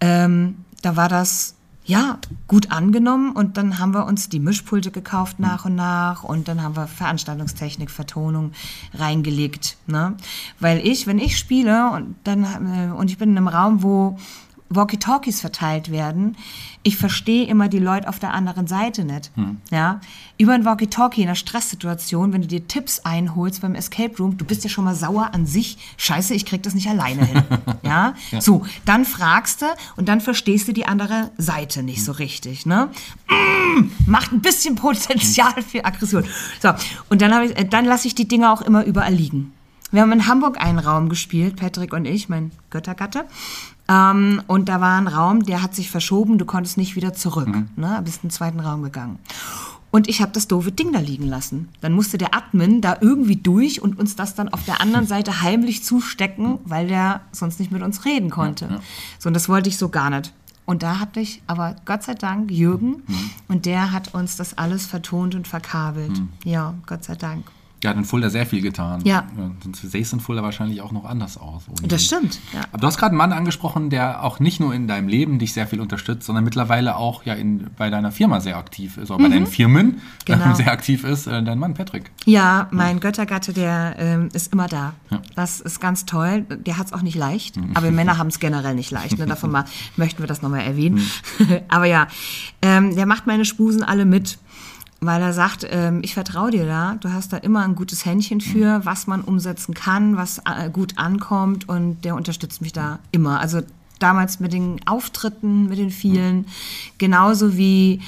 Ähm, 0.00 0.64
da 0.82 0.96
war 0.96 1.08
das 1.08 1.54
ja, 1.90 2.18
gut 2.46 2.70
angenommen 2.70 3.32
und 3.32 3.56
dann 3.56 3.80
haben 3.80 3.92
wir 3.94 4.06
uns 4.06 4.28
die 4.28 4.38
Mischpulte 4.38 4.92
gekauft 4.92 5.40
nach 5.40 5.64
und 5.64 5.74
nach 5.74 6.22
und 6.22 6.46
dann 6.46 6.62
haben 6.62 6.76
wir 6.76 6.86
Veranstaltungstechnik, 6.86 7.90
Vertonung 7.90 8.52
reingelegt. 8.94 9.76
Ne? 9.88 10.16
Weil 10.60 10.86
ich, 10.86 11.08
wenn 11.08 11.18
ich 11.18 11.36
spiele 11.36 11.90
und 11.90 12.14
dann 12.22 12.44
äh, 12.44 12.92
und 12.92 13.10
ich 13.10 13.18
bin 13.18 13.30
in 13.30 13.38
einem 13.38 13.48
Raum, 13.48 13.82
wo 13.82 14.16
Walkie-Talkies 14.70 15.40
verteilt 15.40 15.90
werden. 15.90 16.36
Ich 16.82 16.96
verstehe 16.96 17.46
immer 17.46 17.68
die 17.68 17.78
Leute 17.78 18.08
auf 18.08 18.18
der 18.18 18.32
anderen 18.32 18.66
Seite 18.66 19.04
nicht. 19.04 19.30
Hm. 19.34 19.58
Ja, 19.70 20.00
über 20.38 20.52
ein 20.54 20.64
Walkie-Talkie 20.64 21.22
in 21.22 21.28
einer 21.28 21.34
Stresssituation, 21.34 22.32
wenn 22.32 22.42
du 22.42 22.48
dir 22.48 22.66
Tipps 22.66 23.00
einholst 23.00 23.60
beim 23.60 23.74
Escape 23.74 24.16
Room, 24.18 24.38
du 24.38 24.44
bist 24.44 24.64
ja 24.64 24.70
schon 24.70 24.84
mal 24.84 24.94
sauer 24.94 25.30
an 25.34 25.44
sich. 25.44 25.76
Scheiße, 25.96 26.32
ich 26.32 26.46
krieg 26.46 26.62
das 26.62 26.74
nicht 26.74 26.88
alleine 26.88 27.26
hin. 27.26 27.42
ja? 27.82 28.14
so 28.38 28.64
dann 28.84 29.04
fragst 29.04 29.62
du 29.62 29.66
und 29.96 30.08
dann 30.08 30.20
verstehst 30.20 30.68
du 30.68 30.72
die 30.72 30.86
andere 30.86 31.30
Seite 31.36 31.82
nicht 31.82 32.04
so 32.04 32.12
richtig. 32.12 32.64
Ne? 32.64 32.88
Mm, 33.28 33.90
macht 34.06 34.32
ein 34.32 34.40
bisschen 34.40 34.76
Potenzial 34.76 35.62
für 35.62 35.84
Aggression. 35.84 36.24
So 36.62 36.70
und 37.08 37.20
dann 37.20 37.44
ich, 37.44 37.58
äh, 37.58 37.64
dann 37.64 37.84
lasse 37.84 38.06
ich 38.06 38.14
die 38.14 38.28
Dinge 38.28 38.52
auch 38.52 38.62
immer 38.62 38.84
überall 38.84 39.12
liegen. 39.12 39.52
Wir 39.92 40.02
haben 40.02 40.12
in 40.12 40.28
Hamburg 40.28 40.62
einen 40.62 40.78
Raum 40.78 41.08
gespielt, 41.08 41.56
Patrick 41.56 41.92
und 41.92 42.04
ich, 42.04 42.28
mein 42.28 42.52
Göttergatte. 42.70 43.24
Ähm, 43.90 44.42
und 44.46 44.68
da 44.68 44.80
war 44.80 44.96
ein 44.98 45.08
Raum, 45.08 45.44
der 45.44 45.62
hat 45.62 45.74
sich 45.74 45.90
verschoben, 45.90 46.38
du 46.38 46.44
konntest 46.44 46.76
nicht 46.76 46.94
wieder 46.94 47.12
zurück. 47.12 47.48
Ne? 47.76 48.00
Bist 48.04 48.22
in 48.22 48.28
den 48.28 48.30
zweiten 48.30 48.60
Raum 48.60 48.82
gegangen. 48.82 49.18
Und 49.90 50.08
ich 50.08 50.22
habe 50.22 50.30
das 50.30 50.46
doofe 50.46 50.70
Ding 50.70 50.92
da 50.92 51.00
liegen 51.00 51.26
lassen. 51.26 51.68
Dann 51.80 51.92
musste 51.92 52.16
der 52.16 52.32
Admin 52.32 52.80
da 52.80 52.98
irgendwie 53.00 53.34
durch 53.34 53.82
und 53.82 53.98
uns 53.98 54.14
das 54.14 54.36
dann 54.36 54.48
auf 54.48 54.64
der 54.64 54.80
anderen 54.80 55.06
Seite 55.08 55.42
heimlich 55.42 55.82
zustecken, 55.82 56.58
weil 56.64 56.86
der 56.86 57.22
sonst 57.32 57.58
nicht 57.58 57.72
mit 57.72 57.82
uns 57.82 58.04
reden 58.04 58.30
konnte. 58.30 58.80
So, 59.18 59.28
und 59.28 59.34
das 59.34 59.48
wollte 59.48 59.68
ich 59.68 59.76
so 59.76 59.88
gar 59.88 60.10
nicht. 60.10 60.32
Und 60.64 60.84
da 60.84 61.00
hatte 61.00 61.18
ich 61.18 61.42
aber 61.48 61.74
Gott 61.84 62.04
sei 62.04 62.14
Dank 62.14 62.52
Jürgen 62.52 63.02
und 63.48 63.66
der 63.66 63.90
hat 63.90 64.14
uns 64.14 64.36
das 64.36 64.56
alles 64.56 64.86
vertont 64.86 65.34
und 65.34 65.48
verkabelt. 65.48 66.22
Ja, 66.44 66.74
Gott 66.86 67.02
sei 67.02 67.16
Dank. 67.16 67.44
Ja, 67.82 67.90
hat 67.90 67.96
in 67.96 68.04
Fulda 68.04 68.28
sehr 68.28 68.44
viel 68.44 68.60
getan. 68.60 69.00
Ja. 69.04 69.26
Sonst 69.64 69.80
sähe 69.90 70.02
es 70.02 70.12
in 70.12 70.20
Fulda 70.20 70.42
wahrscheinlich 70.42 70.82
auch 70.82 70.92
noch 70.92 71.04
anders 71.06 71.38
aus. 71.38 71.62
Das 71.82 72.04
stimmt, 72.04 72.38
ja. 72.52 72.60
Aber 72.72 72.80
du 72.82 72.86
hast 72.86 72.98
gerade 72.98 73.10
einen 73.12 73.18
Mann 73.18 73.32
angesprochen, 73.32 73.88
der 73.88 74.22
auch 74.22 74.38
nicht 74.38 74.60
nur 74.60 74.74
in 74.74 74.86
deinem 74.86 75.08
Leben 75.08 75.38
dich 75.38 75.54
sehr 75.54 75.66
viel 75.66 75.80
unterstützt, 75.80 76.26
sondern 76.26 76.44
mittlerweile 76.44 76.96
auch 76.96 77.24
ja 77.24 77.32
in, 77.34 77.68
bei 77.78 77.88
deiner 77.88 78.12
Firma 78.12 78.40
sehr 78.40 78.58
aktiv 78.58 78.98
ist, 78.98 79.10
oder 79.10 79.22
bei 79.22 79.28
deinen 79.30 79.46
Firmen 79.46 79.86
Mhm. 79.86 80.00
Genau. 80.26 80.54
sehr 80.54 80.70
aktiv 80.70 81.04
ist, 81.04 81.26
äh, 81.26 81.42
dein 81.42 81.58
Mann 81.58 81.74
Patrick. 81.74 82.10
Ja, 82.24 82.68
mein 82.70 83.00
Göttergatte, 83.00 83.52
der 83.52 83.96
ähm, 83.98 84.28
ist 84.32 84.52
immer 84.52 84.66
da. 84.68 84.92
Ja. 85.10 85.22
Das 85.34 85.60
ist 85.60 85.80
ganz 85.80 86.04
toll. 86.06 86.42
Der 86.50 86.76
hat 86.78 86.88
es 86.88 86.92
auch 86.92 87.02
nicht 87.02 87.16
leicht, 87.16 87.56
aber 87.74 87.90
Männer 87.90 88.18
haben 88.18 88.28
es 88.28 88.38
generell 88.38 88.74
nicht 88.74 88.90
leicht. 88.90 89.18
Ne? 89.18 89.26
Davon 89.26 89.50
mal 89.50 89.64
möchten 89.96 90.22
wir 90.22 90.26
das 90.26 90.42
nochmal 90.42 90.60
erwähnen. 90.60 91.00
aber 91.68 91.86
ja, 91.86 92.06
ähm, 92.62 92.94
der 92.94 93.06
macht 93.06 93.26
meine 93.26 93.44
Spusen 93.44 93.82
alle 93.82 94.04
mit. 94.04 94.38
Weil 95.02 95.22
er 95.22 95.32
sagt, 95.32 95.66
ähm, 95.70 96.00
ich 96.02 96.12
vertraue 96.12 96.50
dir 96.50 96.66
da, 96.66 96.96
du 97.00 97.10
hast 97.10 97.32
da 97.32 97.38
immer 97.38 97.64
ein 97.64 97.74
gutes 97.74 98.04
Händchen 98.04 98.40
für, 98.40 98.84
was 98.84 99.06
man 99.06 99.22
umsetzen 99.22 99.72
kann, 99.72 100.16
was 100.16 100.38
äh, 100.38 100.68
gut 100.70 100.98
ankommt 100.98 101.68
und 101.68 102.04
der 102.04 102.14
unterstützt 102.14 102.60
mich 102.60 102.72
da 102.72 102.98
immer. 103.10 103.40
Also 103.40 103.62
damals 103.98 104.40
mit 104.40 104.52
den 104.52 104.80
Auftritten, 104.86 105.68
mit 105.68 105.78
den 105.78 105.90
vielen, 105.90 106.46
genauso 106.98 107.56
wie 107.56 108.00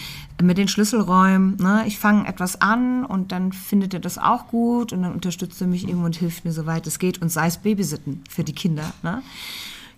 mit 0.42 0.58
den 0.58 0.68
Schlüsselräumen. 0.68 1.56
Ne? 1.56 1.84
Ich 1.86 1.98
fange 1.98 2.26
etwas 2.26 2.60
an 2.60 3.04
und 3.04 3.32
dann 3.32 3.52
findet 3.52 3.94
er 3.94 4.00
das 4.00 4.18
auch 4.18 4.48
gut 4.48 4.92
und 4.92 5.02
dann 5.02 5.12
unterstützt 5.12 5.60
er 5.60 5.66
mich 5.66 5.88
eben 5.88 6.02
und 6.04 6.16
hilft 6.16 6.44
mir, 6.44 6.52
soweit 6.52 6.86
es 6.86 6.98
geht 6.98 7.22
und 7.22 7.30
sei 7.30 7.46
es 7.46 7.58
Babysitten 7.58 8.24
für 8.28 8.42
die 8.42 8.54
Kinder. 8.54 8.92
Ne? 9.02 9.22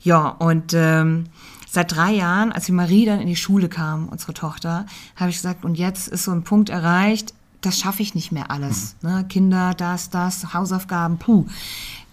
Ja, 0.03 0.29
und 0.29 0.75
ähm, 0.75 1.27
seit 1.75 1.95
drei 1.95 2.13
Jahren, 2.13 2.53
als 2.53 2.67
die 2.67 2.73
Marie 2.73 3.05
dann 3.05 3.21
in 3.21 3.27
die 3.27 3.37
Schule 3.37 3.69
kam, 3.69 4.09
unsere 4.09 4.33
Tochter, 4.33 4.87
habe 5.17 5.31
ich 5.31 5.37
gesagt, 5.37 5.65
und 5.65 5.75
jetzt 5.75 6.09
ist 6.09 6.25
so 6.25 6.31
ein 6.31 6.45
Punkt 6.45 6.71
erreicht, 6.71 7.35
das 7.61 7.79
schaffe 7.79 8.03
ich 8.03 8.15
nicht 8.15 8.31
mehr 8.31 8.51
alles. 8.51 8.97
Ne? 9.03 9.25
Kinder, 9.29 9.75
das, 9.75 10.11
das, 10.11 10.55
Hausaufgaben, 10.55 11.19
puh. 11.19 11.47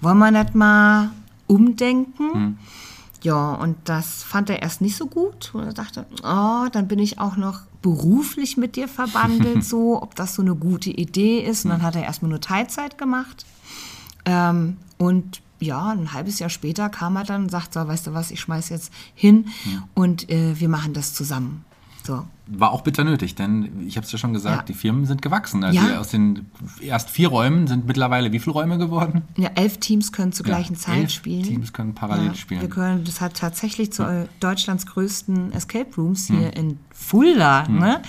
Wollen 0.02 0.18
wir 0.18 0.32
nicht 0.32 0.56
mal 0.56 1.12
umdenken? 1.48 2.58
Ja, 3.22 3.54
und 3.54 3.78
das 3.84 4.24
fand 4.24 4.50
er 4.50 4.62
erst 4.62 4.82
nicht 4.82 4.96
so 4.96 5.06
gut. 5.06 5.52
Und 5.54 5.64
er 5.64 5.74
dachte, 5.74 6.06
oh, 6.24 6.68
dann 6.72 6.88
bin 6.88 6.98
ich 6.98 7.20
auch 7.20 7.36
noch 7.38 7.62
beruflich 7.82 8.58
mit 8.58 8.76
dir 8.76 8.88
verbandelt, 8.88 9.64
so, 9.64 10.02
ob 10.02 10.16
das 10.16 10.36
so 10.36 10.42
eine 10.42 10.56
gute 10.56 10.90
Idee 10.90 11.40
ist. 11.40 11.66
Und 11.66 11.72
dann 11.72 11.84
hat 11.84 11.96
er 11.96 12.04
erstmal 12.04 12.30
nur 12.30 12.42
Teilzeit 12.42 12.98
gemacht. 12.98 13.46
Ähm, 14.26 14.78
und 14.98 15.42
ja, 15.62 15.90
ein 15.92 16.14
halbes 16.14 16.40
Jahr 16.40 16.50
später 16.50 16.90
kam 16.90 17.16
er 17.16 17.24
dann 17.24 17.44
und 17.44 17.50
sagt, 17.52 17.74
so, 17.74 17.88
weißt 17.88 18.08
du 18.08 18.14
was, 18.14 18.32
ich 18.32 18.40
schmeiß 18.42 18.70
jetzt 18.70 18.92
hin 19.16 19.46
und 19.94 20.30
äh, 20.30 20.60
wir 20.60 20.68
machen 20.70 20.94
das 20.94 21.14
zusammen. 21.14 21.64
So. 22.04 22.26
War 22.48 22.72
auch 22.72 22.82
bitter 22.82 23.04
nötig, 23.04 23.36
denn 23.36 23.86
ich 23.88 23.96
habe 23.96 24.06
es 24.06 24.12
ja 24.12 24.18
schon 24.18 24.34
gesagt, 24.34 24.58
Ja. 24.58 24.64
die 24.64 24.74
Firmen 24.74 25.06
sind 25.06 25.22
gewachsen. 25.22 25.64
Also 25.64 25.80
Ja. 25.80 26.00
aus 26.00 26.08
den 26.10 26.48
erst 26.82 27.12
vier 27.12 27.28
Räumen 27.28 27.68
sind 27.68 27.86
mittlerweile 27.86 28.32
wie 28.32 28.40
viele 28.40 28.54
Räume 28.54 28.80
geworden? 28.80 29.22
Ja, 29.38 29.50
elf 29.54 29.78
Teams 29.78 30.12
können 30.12 30.32
zur 30.32 30.48
Ja, 30.48 30.56
gleichen 30.56 30.76
Zeit 30.76 30.98
elf 30.98 31.12
spielen. 31.12 31.44
Teams 31.44 31.72
können 31.74 31.94
parallel 31.94 32.30
ja, 32.30 32.34
spielen. 32.34 32.62
Wir 32.62 32.70
können, 32.70 33.04
das 33.04 33.22
hat 33.22 33.36
tatsächlich 33.38 33.94
zu 33.94 34.28
Deutschlands 34.40 34.88
größten 34.88 35.52
Escape 35.54 35.96
Rooms 35.96 36.26
hier 36.26 36.56
in 36.58 36.80
Fulda. 36.92 37.68
Ne? 37.70 38.02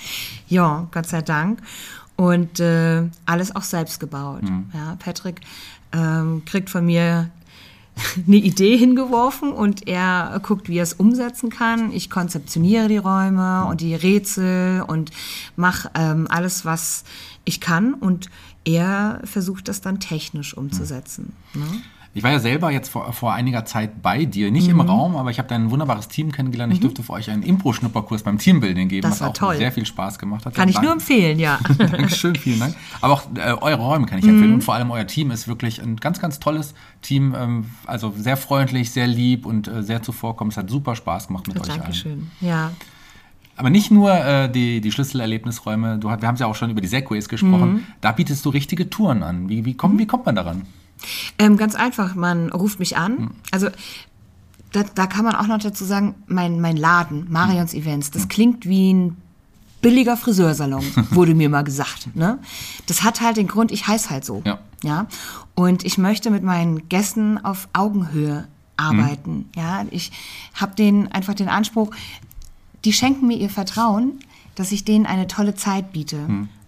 Ja, 0.47 0.87
Gott 0.91 1.05
sei 1.05 1.21
Dank. 1.21 1.59
Und 2.15 2.59
äh, 2.59 3.03
alles 3.27 3.55
auch 3.55 3.61
selbst 3.63 3.99
gebaut. 3.99 4.41
Ja, 4.73 4.95
Patrick 4.97 5.41
ähm, 5.91 6.41
kriegt 6.45 6.71
von 6.71 6.85
mir 6.85 7.29
eine 8.27 8.37
Idee 8.37 8.77
hingeworfen 8.77 9.51
und 9.51 9.87
er 9.87 10.39
guckt, 10.43 10.69
wie 10.69 10.77
er 10.77 10.83
es 10.83 10.93
umsetzen 10.93 11.49
kann. 11.49 11.91
Ich 11.91 12.09
konzeptioniere 12.09 12.87
die 12.87 12.97
Räume 12.97 13.65
und 13.65 13.81
die 13.81 13.95
Rätsel 13.95 14.81
und 14.81 15.11
mache 15.55 15.91
ähm, 15.95 16.27
alles, 16.29 16.65
was 16.65 17.03
ich 17.45 17.59
kann 17.59 17.93
und 17.93 18.29
er 18.65 19.19
versucht 19.25 19.67
das 19.67 19.81
dann 19.81 19.99
technisch 19.99 20.55
umzusetzen. 20.55 21.33
Ne? 21.53 21.81
Ich 22.15 22.21
war 22.21 22.29
ja 22.31 22.37
selber 22.39 22.69
jetzt 22.69 22.89
vor, 22.89 23.11
vor 23.11 23.33
einiger 23.33 23.65
Zeit 23.65 24.03
bei 24.03 24.25
dir, 24.25 24.51
nicht 24.51 24.65
Mhm. 24.71 24.81
im 24.81 24.81
Raum, 24.81 25.15
aber 25.15 25.31
ich 25.31 25.39
habe 25.39 25.49
dein 25.49 25.71
wunderbares 25.71 26.09
Team 26.09 26.31
kennengelernt. 26.31 26.71
Ich 26.71 26.79
durfte 26.79 27.01
für 27.01 27.13
euch 27.13 27.31
einen 27.31 27.41
Impro-Schnupperkurs 27.41 28.21
beim 28.21 28.37
Teambuilding 28.37 28.87
geben, 28.87 29.01
Das 29.01 29.19
was 29.21 29.29
auch 29.29 29.33
toll. 29.33 29.57
sehr 29.57 29.71
viel 29.71 29.85
Spaß 29.87 30.19
gemacht 30.19 30.45
hat. 30.45 30.53
Kann 30.53 30.69
ich 30.69 30.75
Dank- 30.75 30.85
nur 30.85 30.93
empfehlen, 30.93 31.39
ja. 31.39 31.59
Dankeschön, 31.79 32.35
vielen 32.35 32.59
Dank. 32.59 32.75
Aber 33.01 33.13
auch 33.13 33.23
äh, 33.35 33.53
eure 33.59 33.81
Räume 33.81 34.05
kann 34.05 34.19
ich 34.19 34.25
Mhm. 34.25 34.29
empfehlen 34.31 34.53
und 34.53 34.63
vor 34.63 34.75
allem 34.75 34.91
euer 34.91 35.07
Team 35.07 35.31
ist 35.31 35.47
wirklich 35.47 35.81
ein 35.81 35.95
ganz, 35.95 36.19
ganz 36.21 36.39
tolles 36.39 36.75
Team. 37.01 37.33
Ähm, 37.35 37.65
also 37.87 38.13
sehr 38.15 38.37
freundlich, 38.37 38.91
sehr 38.91 39.07
lieb 39.07 39.47
und 39.47 39.67
äh, 39.67 39.81
sehr 39.81 40.03
zuvorkommend. 40.03 40.53
Es 40.53 40.57
hat 40.57 40.69
super 40.69 40.95
Spaß 40.95 41.27
gemacht 41.29 41.47
mit 41.47 41.59
euch 41.59 41.69
allen. 41.71 41.79
Dankeschön. 41.81 42.29
Ja. 42.41 42.71
Aber 43.55 43.71
nicht 43.71 43.89
nur 43.89 44.11
äh, 44.13 44.51
die, 44.51 44.81
die 44.81 44.91
Schlüsselerlebnisräume, 44.91 45.97
du, 45.97 46.09
wir 46.09 46.27
haben 46.27 46.37
ja 46.37 46.45
auch 46.45 46.55
schon 46.55 46.69
über 46.69 46.81
die 46.81 46.87
Segways 46.87 47.27
gesprochen, 47.27 47.73
Mhm. 47.73 47.83
da 48.01 48.11
bietest 48.11 48.45
du 48.45 48.49
richtige 48.49 48.89
Touren 48.91 49.23
an. 49.23 49.49
Wie, 49.49 49.65
wie, 49.65 49.73
kommt, 49.73 49.97
wie 49.99 50.05
kommt 50.05 50.25
man 50.27 50.35
daran? 50.35 50.63
Ähm, 51.37 51.57
ganz 51.57 51.75
einfach, 51.75 52.15
man 52.15 52.49
ruft 52.49 52.79
mich 52.79 52.97
an. 52.97 53.31
Also 53.51 53.69
da, 54.71 54.83
da 54.95 55.07
kann 55.07 55.23
man 55.23 55.35
auch 55.35 55.47
noch 55.47 55.59
dazu 55.59 55.85
sagen, 55.85 56.15
mein, 56.27 56.59
mein 56.59 56.77
Laden, 56.77 57.27
Marions 57.29 57.73
Events, 57.73 58.11
das 58.11 58.27
klingt 58.27 58.67
wie 58.67 58.93
ein 58.93 59.17
billiger 59.81 60.17
Friseursalon, 60.17 60.83
wurde 61.11 61.35
mir 61.35 61.49
mal 61.49 61.63
gesagt. 61.63 62.15
Ne? 62.15 62.39
Das 62.87 63.03
hat 63.03 63.21
halt 63.21 63.37
den 63.37 63.47
Grund, 63.47 63.71
ich 63.71 63.87
heiße 63.87 64.09
halt 64.09 64.25
so. 64.25 64.41
Ja. 64.45 64.59
Ja? 64.83 65.07
Und 65.55 65.85
ich 65.85 65.97
möchte 65.97 66.31
mit 66.31 66.43
meinen 66.43 66.89
Gästen 66.89 67.43
auf 67.43 67.67
Augenhöhe 67.73 68.47
arbeiten. 68.77 69.49
Ja? 69.55 69.85
Ich 69.91 70.11
habe 70.55 70.75
den 70.75 71.11
einfach 71.11 71.35
den 71.35 71.49
Anspruch, 71.49 71.91
die 72.83 72.93
schenken 72.93 73.27
mir 73.27 73.37
ihr 73.37 73.49
Vertrauen, 73.49 74.19
dass 74.55 74.71
ich 74.71 74.83
denen 74.83 75.05
eine 75.05 75.27
tolle 75.27 75.55
Zeit 75.55 75.93
biete. 75.93 76.17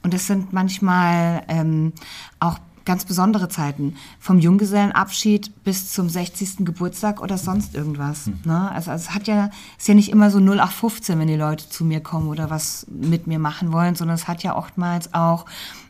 Und 0.03 0.13
das 0.13 0.27
sind 0.27 0.53
manchmal 0.53 1.43
ähm, 1.47 1.93
auch 2.39 2.59
ganz 2.85 3.05
besondere 3.05 3.49
Zeiten. 3.49 3.95
Vom 4.19 4.39
Junggesellenabschied 4.39 5.63
bis 5.63 5.91
zum 5.91 6.07
60. 6.07 6.65
Geburtstag 6.65 7.21
oder 7.21 7.37
sonst 7.37 7.75
irgendwas. 7.75 8.29
Ne? 8.45 8.71
Also, 8.71 8.91
also 8.91 9.09
es 9.09 9.15
hat 9.15 9.27
ja, 9.27 9.49
ist 9.77 9.87
ja 9.87 9.95
nicht 9.95 10.09
immer 10.09 10.31
so 10.31 10.37
0815, 10.39 11.19
wenn 11.19 11.27
die 11.27 11.35
Leute 11.35 11.67
zu 11.67 11.83
mir 11.83 11.99
kommen 11.99 12.29
oder 12.29 12.49
was 12.49 12.85
mit 12.89 13.27
mir 13.27 13.39
machen 13.39 13.71
wollen, 13.71 13.95
sondern 13.95 14.15
es 14.15 14.27
hat 14.27 14.43
ja 14.43 14.55
oftmals 14.55 15.13
auch 15.13 15.45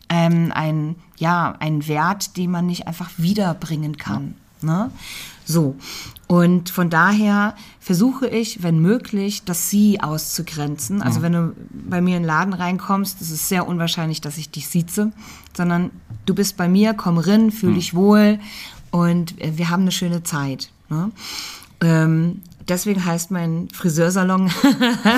ähm, 0.09 0.51
ein, 0.53 0.95
ja, 1.17 1.55
einen 1.59 1.87
Wert, 1.87 2.37
den 2.37 2.51
man 2.51 2.65
nicht 2.65 2.87
einfach 2.87 3.11
wiederbringen 3.17 3.97
kann. 3.97 4.35
Ne? 4.65 4.91
So. 5.45 5.75
Und 6.27 6.69
von 6.69 6.89
daher 6.89 7.55
versuche 7.79 8.27
ich, 8.27 8.63
wenn 8.63 8.79
möglich, 8.79 9.43
das 9.45 9.69
Sie 9.69 10.01
auszugrenzen. 10.01 11.03
Also 11.03 11.21
wenn 11.21 11.33
du 11.33 11.55
bei 11.71 12.01
mir 12.01 12.17
in 12.17 12.23
den 12.23 12.27
Laden 12.27 12.53
reinkommst, 12.53 13.21
ist 13.21 13.29
es 13.29 13.47
sehr 13.47 13.67
unwahrscheinlich, 13.67 14.21
dass 14.21 14.37
ich 14.37 14.49
dich 14.49 14.67
sieze, 14.67 15.11
sondern 15.55 15.91
du 16.25 16.33
bist 16.33 16.57
bei 16.57 16.67
mir, 16.67 16.95
komm 16.95 17.19
rein, 17.19 17.51
fühl 17.51 17.75
dich 17.75 17.93
wohl 17.93 18.39
und 18.89 19.39
äh, 19.39 19.57
wir 19.57 19.69
haben 19.69 19.83
eine 19.83 19.91
schöne 19.91 20.23
Zeit. 20.23 20.71
Ne? 20.89 21.11
Ähm, 21.81 22.41
deswegen 22.67 23.05
heißt 23.05 23.29
mein 23.29 23.67
Friseursalon 23.71 24.49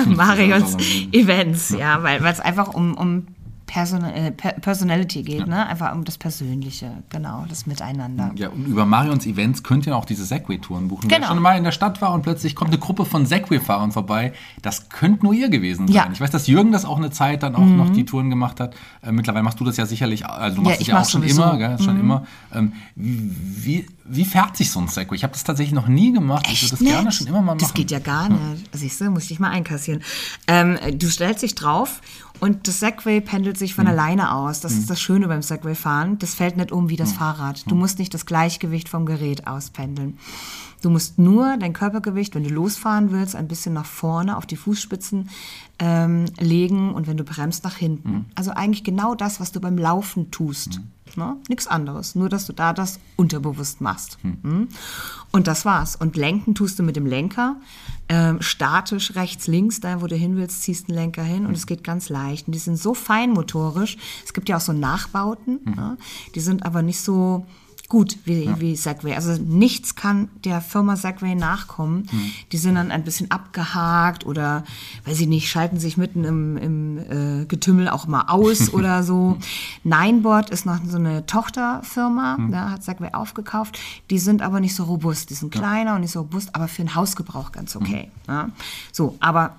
Marions 0.08 0.72
Friseursalon. 0.74 1.12
Events, 1.14 1.70
ja, 1.70 2.02
weil 2.02 2.22
weil 2.22 2.32
es 2.32 2.40
einfach 2.40 2.74
um, 2.74 2.94
um 2.94 3.26
Person 3.68 4.02
äh, 4.02 4.32
per 4.32 4.52
Personality 4.54 5.22
geht, 5.22 5.46
ne? 5.46 5.66
Einfach 5.66 5.94
um 5.94 6.04
das 6.04 6.16
Persönliche, 6.18 6.90
genau, 7.10 7.44
das 7.48 7.66
Miteinander. 7.66 8.32
Ja, 8.34 8.48
und 8.48 8.66
über 8.66 8.86
Marions 8.86 9.26
Events 9.26 9.62
könnt 9.62 9.86
ihr 9.86 9.94
auch 9.94 10.06
diese 10.06 10.24
Segway-Touren 10.24 10.88
buchen. 10.88 11.06
Genau. 11.08 11.20
Wer 11.20 11.28
schon 11.28 11.42
mal 11.42 11.56
in 11.56 11.64
der 11.64 11.72
Stadt 11.72 12.00
war 12.00 12.12
und 12.14 12.22
plötzlich 12.22 12.56
kommt 12.56 12.70
eine 12.70 12.78
Gruppe 12.78 13.04
von 13.04 13.26
Segway-Fahrern 13.26 13.92
vorbei, 13.92 14.32
das 14.62 14.88
könnte 14.88 15.24
nur 15.24 15.34
ihr 15.34 15.50
gewesen 15.50 15.86
sein. 15.86 15.94
Ja. 15.94 16.06
Mhm. 16.06 16.12
Ich 16.14 16.20
weiß, 16.20 16.30
dass 16.30 16.46
Jürgen 16.46 16.72
das 16.72 16.84
auch 16.86 16.96
eine 16.96 17.10
Zeit 17.10 17.42
dann 17.42 17.54
auch 17.54 17.60
noch 17.66 17.90
die 17.90 18.04
Touren 18.06 18.30
gemacht 18.30 18.58
hat. 18.58 18.74
Äh, 19.02 19.12
mittlerweile 19.12 19.44
machst 19.44 19.60
du 19.60 19.64
das 19.64 19.76
ja 19.76 19.84
sicherlich, 19.86 20.24
also 20.26 20.56
du 20.56 20.62
Ja, 20.62 20.68
machst 20.68 20.76
es 20.76 20.80
ich 20.80 20.88
ja 20.88 21.00
auch 21.00 21.08
schon 21.08 21.20
sowieso. 21.20 21.42
Mhm. 21.44 21.48
immer, 21.50 21.58
gell? 21.58 21.78
schon 21.78 22.00
immer. 22.00 22.26
Ähm, 22.54 22.72
wie, 22.96 23.86
wie, 24.08 24.24
fährt 24.24 24.56
sich 24.56 24.70
so 24.70 24.80
ein 24.80 24.88
Segway? 24.88 25.16
Ich 25.16 25.22
habe 25.22 25.32
das 25.32 25.44
tatsächlich 25.44 25.74
noch 25.74 25.88
nie 25.88 26.12
gemacht. 26.12 26.46
ich 26.50 26.62
würde 26.62 26.70
das 26.72 26.80
nicht? 26.80 26.90
gerne 26.92 27.12
schon 27.12 27.26
immer 27.26 27.38
mal 27.40 27.46
machen. 27.54 27.58
Das 27.60 27.74
geht 27.74 27.90
ja 27.90 27.98
gar 27.98 28.28
nicht. 28.28 28.68
Siehst 28.72 29.00
du, 29.00 29.10
muss 29.10 29.30
ich 29.30 29.38
mal 29.38 29.50
einkassieren. 29.50 30.02
Ähm, 30.46 30.78
du 30.98 31.08
stellst 31.08 31.42
dich 31.42 31.54
drauf 31.54 32.00
und 32.40 32.68
das 32.68 32.80
Segway 32.80 33.20
pendelt 33.20 33.58
sich 33.58 33.74
von 33.74 33.86
Hm. 33.86 33.92
alleine 33.92 34.32
aus. 34.32 34.60
Das 34.60 34.72
ist 34.72 34.88
das 34.90 35.00
Schöne 35.00 35.28
beim 35.28 35.42
Segway-Fahren. 35.42 36.18
Das 36.18 36.34
fällt 36.34 36.56
nicht 36.56 36.72
um 36.72 36.88
wie 36.88 36.94
Hm. 36.94 36.98
das 36.98 37.12
Fahrrad. 37.12 37.70
Du 37.70 37.74
musst 37.74 37.98
nicht 37.98 38.14
das 38.14 38.26
Gleichgewicht 38.26 38.88
vom 38.88 39.06
Gerät 39.06 39.46
auspendeln. 39.46 40.18
Du 40.80 40.90
musst 40.90 41.18
nur 41.18 41.56
dein 41.58 41.72
Körpergewicht, 41.72 42.36
wenn 42.36 42.44
du 42.44 42.50
losfahren 42.50 43.10
willst, 43.10 43.34
ein 43.34 43.48
bisschen 43.48 43.74
nach 43.74 43.84
vorne 43.84 44.36
auf 44.36 44.46
die 44.46 44.54
Fußspitzen 44.56 45.28
ähm, 45.80 46.26
legen 46.38 46.94
und 46.94 47.08
wenn 47.08 47.16
du 47.16 47.24
bremst, 47.24 47.64
nach 47.64 47.76
hinten. 47.76 48.08
Hm. 48.08 48.24
Also 48.36 48.52
eigentlich 48.52 48.84
genau 48.84 49.16
das, 49.16 49.40
was 49.40 49.50
du 49.50 49.60
beim 49.60 49.76
Laufen 49.76 50.30
tust. 50.30 50.80
Ne? 51.16 51.36
Nichts 51.48 51.66
anderes. 51.66 52.14
Nur, 52.14 52.28
dass 52.28 52.46
du 52.46 52.52
da 52.52 52.72
das 52.72 53.00
unterbewusst 53.16 53.80
machst. 53.80 54.18
Mhm. 54.22 54.68
Und 55.30 55.46
das 55.46 55.64
war's. 55.64 55.96
Und 55.96 56.16
lenken 56.16 56.54
tust 56.54 56.78
du 56.78 56.82
mit 56.82 56.96
dem 56.96 57.06
Lenker. 57.06 57.56
Ähm, 58.08 58.40
statisch 58.40 59.14
rechts, 59.16 59.46
links, 59.46 59.80
da 59.80 60.00
wo 60.00 60.06
du 60.06 60.16
hin 60.16 60.36
willst, 60.36 60.62
ziehst 60.62 60.88
einen 60.88 60.98
Lenker 60.98 61.22
hin 61.22 61.44
und 61.44 61.54
es 61.54 61.66
geht 61.66 61.84
ganz 61.84 62.08
leicht. 62.08 62.48
Und 62.48 62.54
die 62.54 62.58
sind 62.58 62.78
so 62.78 62.94
feinmotorisch. 62.94 63.98
Es 64.24 64.32
gibt 64.32 64.48
ja 64.48 64.56
auch 64.56 64.62
so 64.62 64.72
Nachbauten, 64.72 65.60
ne? 65.64 65.98
die 66.34 66.40
sind 66.40 66.64
aber 66.64 66.80
nicht 66.80 67.02
so 67.02 67.44
gut 67.88 68.18
wie, 68.24 68.50
wie 68.58 68.76
Segway. 68.76 69.14
Also 69.14 69.40
nichts 69.42 69.94
kann 69.94 70.28
der 70.44 70.60
Firma 70.60 70.96
Segway 70.96 71.34
nachkommen. 71.34 72.06
Die 72.52 72.58
sind 72.58 72.74
dann 72.74 72.90
ein 72.90 73.02
bisschen 73.02 73.30
abgehakt 73.30 74.26
oder, 74.26 74.64
weiß 75.06 75.20
ich 75.20 75.26
nicht, 75.26 75.48
schalten 75.48 75.78
sich 75.80 75.96
mitten 75.96 76.24
im, 76.24 76.56
im 76.58 76.98
äh, 76.98 77.44
Getümmel 77.46 77.88
auch 77.88 78.06
mal 78.06 78.26
aus 78.28 78.72
oder 78.74 79.02
so. 79.02 79.38
Nineboard 79.84 80.50
ist 80.50 80.66
noch 80.66 80.80
so 80.86 80.98
eine 80.98 81.24
Tochterfirma, 81.24 82.36
da 82.50 82.70
hat 82.70 82.84
Segway 82.84 83.12
aufgekauft. 83.12 83.78
Die 84.10 84.18
sind 84.18 84.42
aber 84.42 84.60
nicht 84.60 84.74
so 84.74 84.84
robust. 84.84 85.30
Die 85.30 85.34
sind 85.34 85.50
kleiner 85.50 85.94
und 85.94 86.02
nicht 86.02 86.12
so 86.12 86.20
robust, 86.20 86.54
aber 86.54 86.68
für 86.68 86.82
den 86.82 86.94
Hausgebrauch 86.94 87.52
ganz 87.52 87.74
okay. 87.74 88.10
Ja. 88.26 88.50
So, 88.92 89.16
aber 89.20 89.56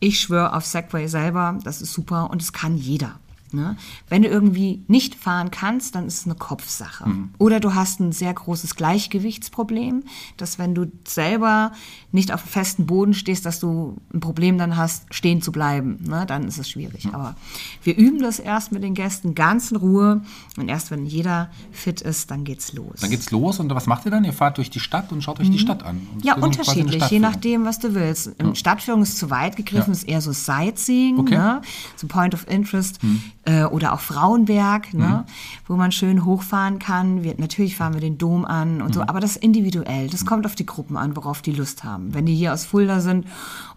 ich 0.00 0.20
schwöre 0.20 0.54
auf 0.54 0.64
Segway 0.64 1.08
selber, 1.08 1.58
das 1.62 1.82
ist 1.82 1.92
super 1.92 2.30
und 2.30 2.40
es 2.40 2.52
kann 2.52 2.76
jeder. 2.76 3.18
Ne? 3.52 3.76
Wenn 4.08 4.22
du 4.22 4.28
irgendwie 4.28 4.82
nicht 4.88 5.14
fahren 5.14 5.50
kannst, 5.50 5.94
dann 5.94 6.06
ist 6.06 6.20
es 6.20 6.24
eine 6.26 6.34
Kopfsache. 6.34 7.04
Oder 7.38 7.60
du 7.60 7.74
hast 7.74 8.00
ein 8.00 8.12
sehr 8.12 8.34
großes 8.34 8.74
Gleichgewichtsproblem, 8.74 10.04
dass 10.36 10.58
wenn 10.58 10.74
du 10.74 10.90
selber 11.06 11.72
nicht 12.12 12.32
auf 12.32 12.40
festem 12.40 12.86
Boden 12.86 13.14
stehst, 13.14 13.46
dass 13.46 13.60
du 13.60 13.96
ein 14.12 14.20
Problem 14.20 14.58
dann 14.58 14.76
hast, 14.76 15.04
stehen 15.14 15.42
zu 15.42 15.52
bleiben. 15.52 15.98
Ne? 16.06 16.24
Dann 16.26 16.48
ist 16.48 16.58
es 16.58 16.68
schwierig. 16.70 17.08
Aber 17.12 17.36
wir 17.82 17.96
üben 17.96 18.20
das 18.20 18.38
erst 18.38 18.72
mit 18.72 18.82
den 18.82 18.94
Gästen 18.94 19.34
ganz 19.34 19.70
in 19.70 19.76
Ruhe 19.76 20.22
und 20.56 20.68
erst 20.68 20.90
wenn 20.90 21.06
jeder 21.06 21.50
fit 21.72 22.00
ist, 22.00 22.30
dann 22.30 22.44
geht's 22.44 22.72
los. 22.72 23.00
Dann 23.00 23.10
geht's 23.10 23.30
los 23.30 23.60
und 23.60 23.72
was 23.74 23.86
macht 23.86 24.04
ihr 24.06 24.10
dann? 24.10 24.24
Ihr 24.24 24.32
fahrt 24.32 24.58
durch 24.58 24.70
die 24.70 24.80
Stadt 24.80 25.12
und 25.12 25.22
schaut 25.22 25.40
euch 25.40 25.50
die 25.50 25.58
Stadt 25.58 25.82
an. 25.84 25.96
Mhm. 25.96 26.20
Ja, 26.22 26.36
unterschiedlich, 26.36 27.04
je 27.10 27.18
nachdem, 27.20 27.64
was 27.64 27.78
du 27.78 27.94
willst. 27.94 28.30
Stadtführung 28.54 29.02
ist 29.02 29.18
zu 29.18 29.30
weit 29.30 29.56
gegriffen, 29.56 29.92
Ja. 29.92 29.92
ist 29.92 30.04
eher 30.08 30.20
so 30.20 30.32
Sightseeing, 30.32 31.18
Okay. 31.18 31.36
ne? 31.36 31.62
so 31.96 32.06
Point 32.06 32.34
of 32.34 32.46
Interest 32.48 32.98
äh, 33.46 33.64
oder 33.64 33.94
auch 33.94 34.00
Frauenberg, 34.00 34.92
ne? 34.92 35.24
wo 35.66 35.76
man 35.76 35.92
schön 35.92 36.24
hochfahren 36.24 36.78
kann. 36.78 37.22
Wir, 37.22 37.34
natürlich 37.38 37.76
fahren 37.76 37.94
wir 37.94 38.00
den 38.00 38.18
Dom 38.18 38.44
an 38.44 38.82
und 38.82 38.94
so, 38.94 39.02
aber 39.02 39.20
das 39.20 39.32
ist 39.32 39.42
individuell. 39.42 40.08
Das 40.08 40.26
kommt 40.26 40.44
auf 40.46 40.54
die 40.54 40.66
Gruppen 40.66 40.96
an, 40.96 41.16
worauf 41.16 41.42
die 41.42 41.52
Lust 41.52 41.84
haben. 41.84 42.12
Wenn 42.12 42.26
die 42.26 42.34
hier 42.34 42.52
aus 42.52 42.64
Fulda 42.64 43.00
sind 43.00 43.26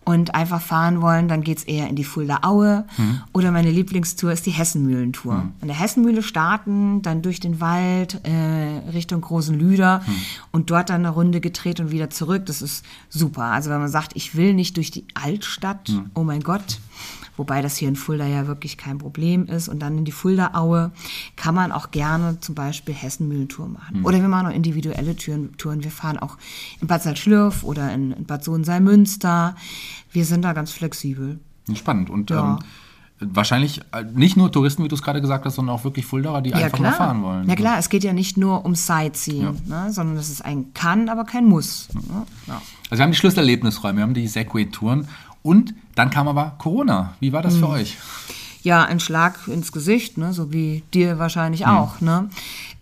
und 0.05 0.33
einfach 0.33 0.61
fahren 0.61 1.01
wollen, 1.01 1.27
dann 1.27 1.41
geht's 1.43 1.63
eher 1.63 1.87
in 1.87 1.95
die 1.95 2.03
Fulda 2.03 2.39
Aue. 2.41 2.85
Oder 3.33 3.51
meine 3.51 3.69
Lieblingstour 3.69 4.31
ist 4.31 4.45
die 4.47 4.51
Hessenmühlentour. 4.51 5.33
An 5.61 5.67
der 5.67 5.79
Hessenmühle 5.79 6.23
starten, 6.23 7.01
dann 7.03 7.21
durch 7.21 7.39
den 7.39 7.61
Wald 7.61 8.21
äh, 8.25 8.89
Richtung 8.91 9.21
Großen 9.21 9.57
Lüder 9.57 10.01
und 10.51 10.71
dort 10.71 10.89
dann 10.89 11.05
eine 11.05 11.09
Runde 11.09 11.41
gedreht 11.41 11.79
und 11.79 11.91
wieder 11.91 12.09
zurück. 12.09 12.47
Das 12.47 12.61
ist 12.63 12.83
super. 13.09 13.43
Also 13.43 13.69
wenn 13.69 13.79
man 13.79 13.89
sagt, 13.89 14.13
ich 14.15 14.35
will 14.35 14.53
nicht 14.55 14.77
durch 14.77 14.89
die 14.89 15.05
Altstadt, 15.13 15.91
oh 16.15 16.23
mein 16.23 16.41
Gott. 16.41 16.79
Wobei 17.37 17.61
das 17.61 17.77
hier 17.77 17.87
in 17.87 17.95
Fulda 17.95 18.25
ja 18.25 18.47
wirklich 18.47 18.77
kein 18.77 18.97
Problem 18.97 19.45
ist. 19.45 19.69
Und 19.69 19.79
dann 19.79 19.97
in 19.97 20.05
die 20.05 20.11
Fulda-Aue 20.11 20.91
kann 21.35 21.55
man 21.55 21.71
auch 21.71 21.91
gerne 21.91 22.39
zum 22.41 22.55
Beispiel 22.55 22.93
Hessenmühlentour 22.93 23.67
machen. 23.67 24.03
Oder 24.03 24.19
wir 24.21 24.27
machen 24.27 24.47
auch 24.47 24.53
individuelle 24.53 25.15
Touren. 25.15 25.55
Touren. 25.57 25.83
Wir 25.83 25.91
fahren 25.91 26.17
auch 26.17 26.37
in 26.81 26.87
Bad 26.87 27.03
Salzschlürf 27.03 27.63
oder 27.63 27.93
in, 27.93 28.11
in 28.11 28.25
Bad 28.25 28.43
Sohn-Münster. 28.43 29.55
Wir 30.11 30.25
sind 30.25 30.43
da 30.43 30.53
ganz 30.53 30.71
flexibel. 30.71 31.39
Spannend. 31.73 32.09
Und 32.09 32.29
Ja. 32.29 32.53
ähm, 32.53 32.59
wahrscheinlich 33.19 33.81
äh, 33.91 34.03
nicht 34.13 34.37
nur 34.37 34.51
Touristen, 34.51 34.83
wie 34.83 34.87
du 34.87 34.95
es 34.95 35.01
gerade 35.01 35.21
gesagt 35.21 35.45
hast, 35.45 35.55
sondern 35.55 35.75
auch 35.75 35.83
wirklich 35.83 36.05
Fuldaer, 36.05 36.41
die 36.41 36.53
einfach 36.53 36.79
mal 36.79 36.93
fahren 36.93 37.21
wollen. 37.21 37.47
Ja 37.49 37.55
klar, 37.55 37.77
es 37.77 37.89
geht 37.89 38.03
ja 38.03 38.13
nicht 38.13 38.37
nur 38.37 38.65
um 38.65 38.75
Sightseeing, 38.75 39.57
ne, 39.67 39.91
sondern 39.91 40.17
es 40.17 40.29
ist 40.29 40.43
ein 40.43 40.73
Kann, 40.73 41.09
aber 41.09 41.25
kein 41.25 41.45
Muss. 41.45 41.89
Ne? 41.93 42.25
Ja. 42.47 42.61
Also 42.89 42.99
wir 42.99 43.03
haben 43.03 43.11
die 43.11 43.17
Schlüsselerlebnisräume, 43.17 43.97
wir 43.97 44.03
haben 44.03 44.13
die 44.13 44.27
Segway-Touren 44.27 45.07
und 45.43 45.73
dann 45.95 46.09
kam 46.09 46.27
aber 46.27 46.55
Corona. 46.57 47.13
Wie 47.19 47.33
war 47.33 47.41
das 47.41 47.53
Hm. 47.55 47.59
für 47.61 47.69
euch? 47.69 47.97
ja, 48.61 48.83
ein 48.83 48.99
Schlag 48.99 49.47
ins 49.47 49.71
Gesicht, 49.71 50.17
ne, 50.17 50.33
so 50.33 50.51
wie 50.51 50.83
dir 50.93 51.17
wahrscheinlich 51.17 51.65
Hm. 51.65 51.75
auch. 51.77 52.01
Ne? 52.01 52.29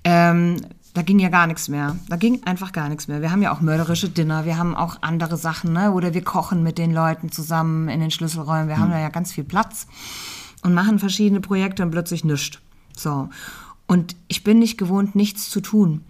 Ähm, 0.04 0.58
da 0.96 1.04
ging 1.04 1.20
ja 1.20 1.30
gar 1.30 1.46
nichts 1.46 1.68
mehr. 1.70 1.96
Da 2.10 2.16
ging 2.16 2.42
einfach 2.46 2.72
gar 2.72 2.90
nichts 2.90 3.08
mehr. 3.08 3.22
Wir 3.22 3.30
haben 3.32 3.44
ja 3.44 3.54
auch 3.54 3.62
mörderische 3.62 4.10
Dinner, 4.10 4.46
wir 4.46 4.58
haben 4.58 4.76
auch 4.76 4.98
andere 5.02 5.38
Sachen, 5.38 5.74
ne? 5.74 5.92
oder 5.92 6.16
wir 6.16 6.24
kochen 6.24 6.64
mit 6.64 6.80
den 6.80 6.92
Leuten 6.94 7.32
zusammen 7.32 7.88
in 7.90 8.00
den 8.00 8.10
Schlüsselräumen. 8.10 8.68
Wir 8.68 8.76
Hm. 8.78 8.84
haben 8.84 8.92
da 8.92 9.00
ja 9.00 9.10
ganz 9.10 9.32
viel 9.32 9.44
Platz 9.44 9.86
und 10.64 10.74
machen 10.74 10.98
verschiedene 10.98 11.42
Projekte 11.42 11.84
und 11.84 11.92
plötzlich 11.92 12.24
nichts. 12.24 12.58
So. 12.96 13.30
Und 13.86 14.16
ich 14.28 14.44
bin 14.44 14.58
nicht 14.58 14.78
gewohnt, 14.80 15.16
nichts 15.16 15.50
zu 15.52 15.62
tun. 15.62 16.02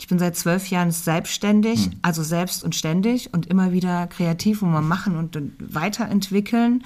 Ich 0.00 0.08
bin 0.08 0.18
seit 0.18 0.34
zwölf 0.34 0.68
Jahren 0.68 0.92
selbstständig, 0.92 1.90
also 2.00 2.22
selbst 2.22 2.64
und 2.64 2.74
ständig 2.74 3.34
und 3.34 3.44
immer 3.44 3.70
wieder 3.70 4.06
kreativ 4.06 4.62
und 4.62 4.72
mal 4.72 4.80
machen 4.80 5.14
und 5.18 5.38
weiterentwickeln. 5.58 6.84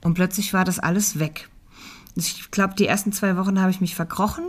Und 0.00 0.14
plötzlich 0.14 0.54
war 0.54 0.64
das 0.64 0.78
alles 0.78 1.18
weg. 1.18 1.50
Ich 2.16 2.50
glaube, 2.50 2.72
die 2.74 2.86
ersten 2.86 3.12
zwei 3.12 3.36
Wochen 3.36 3.60
habe 3.60 3.70
ich 3.70 3.82
mich 3.82 3.94
verkrochen. 3.94 4.46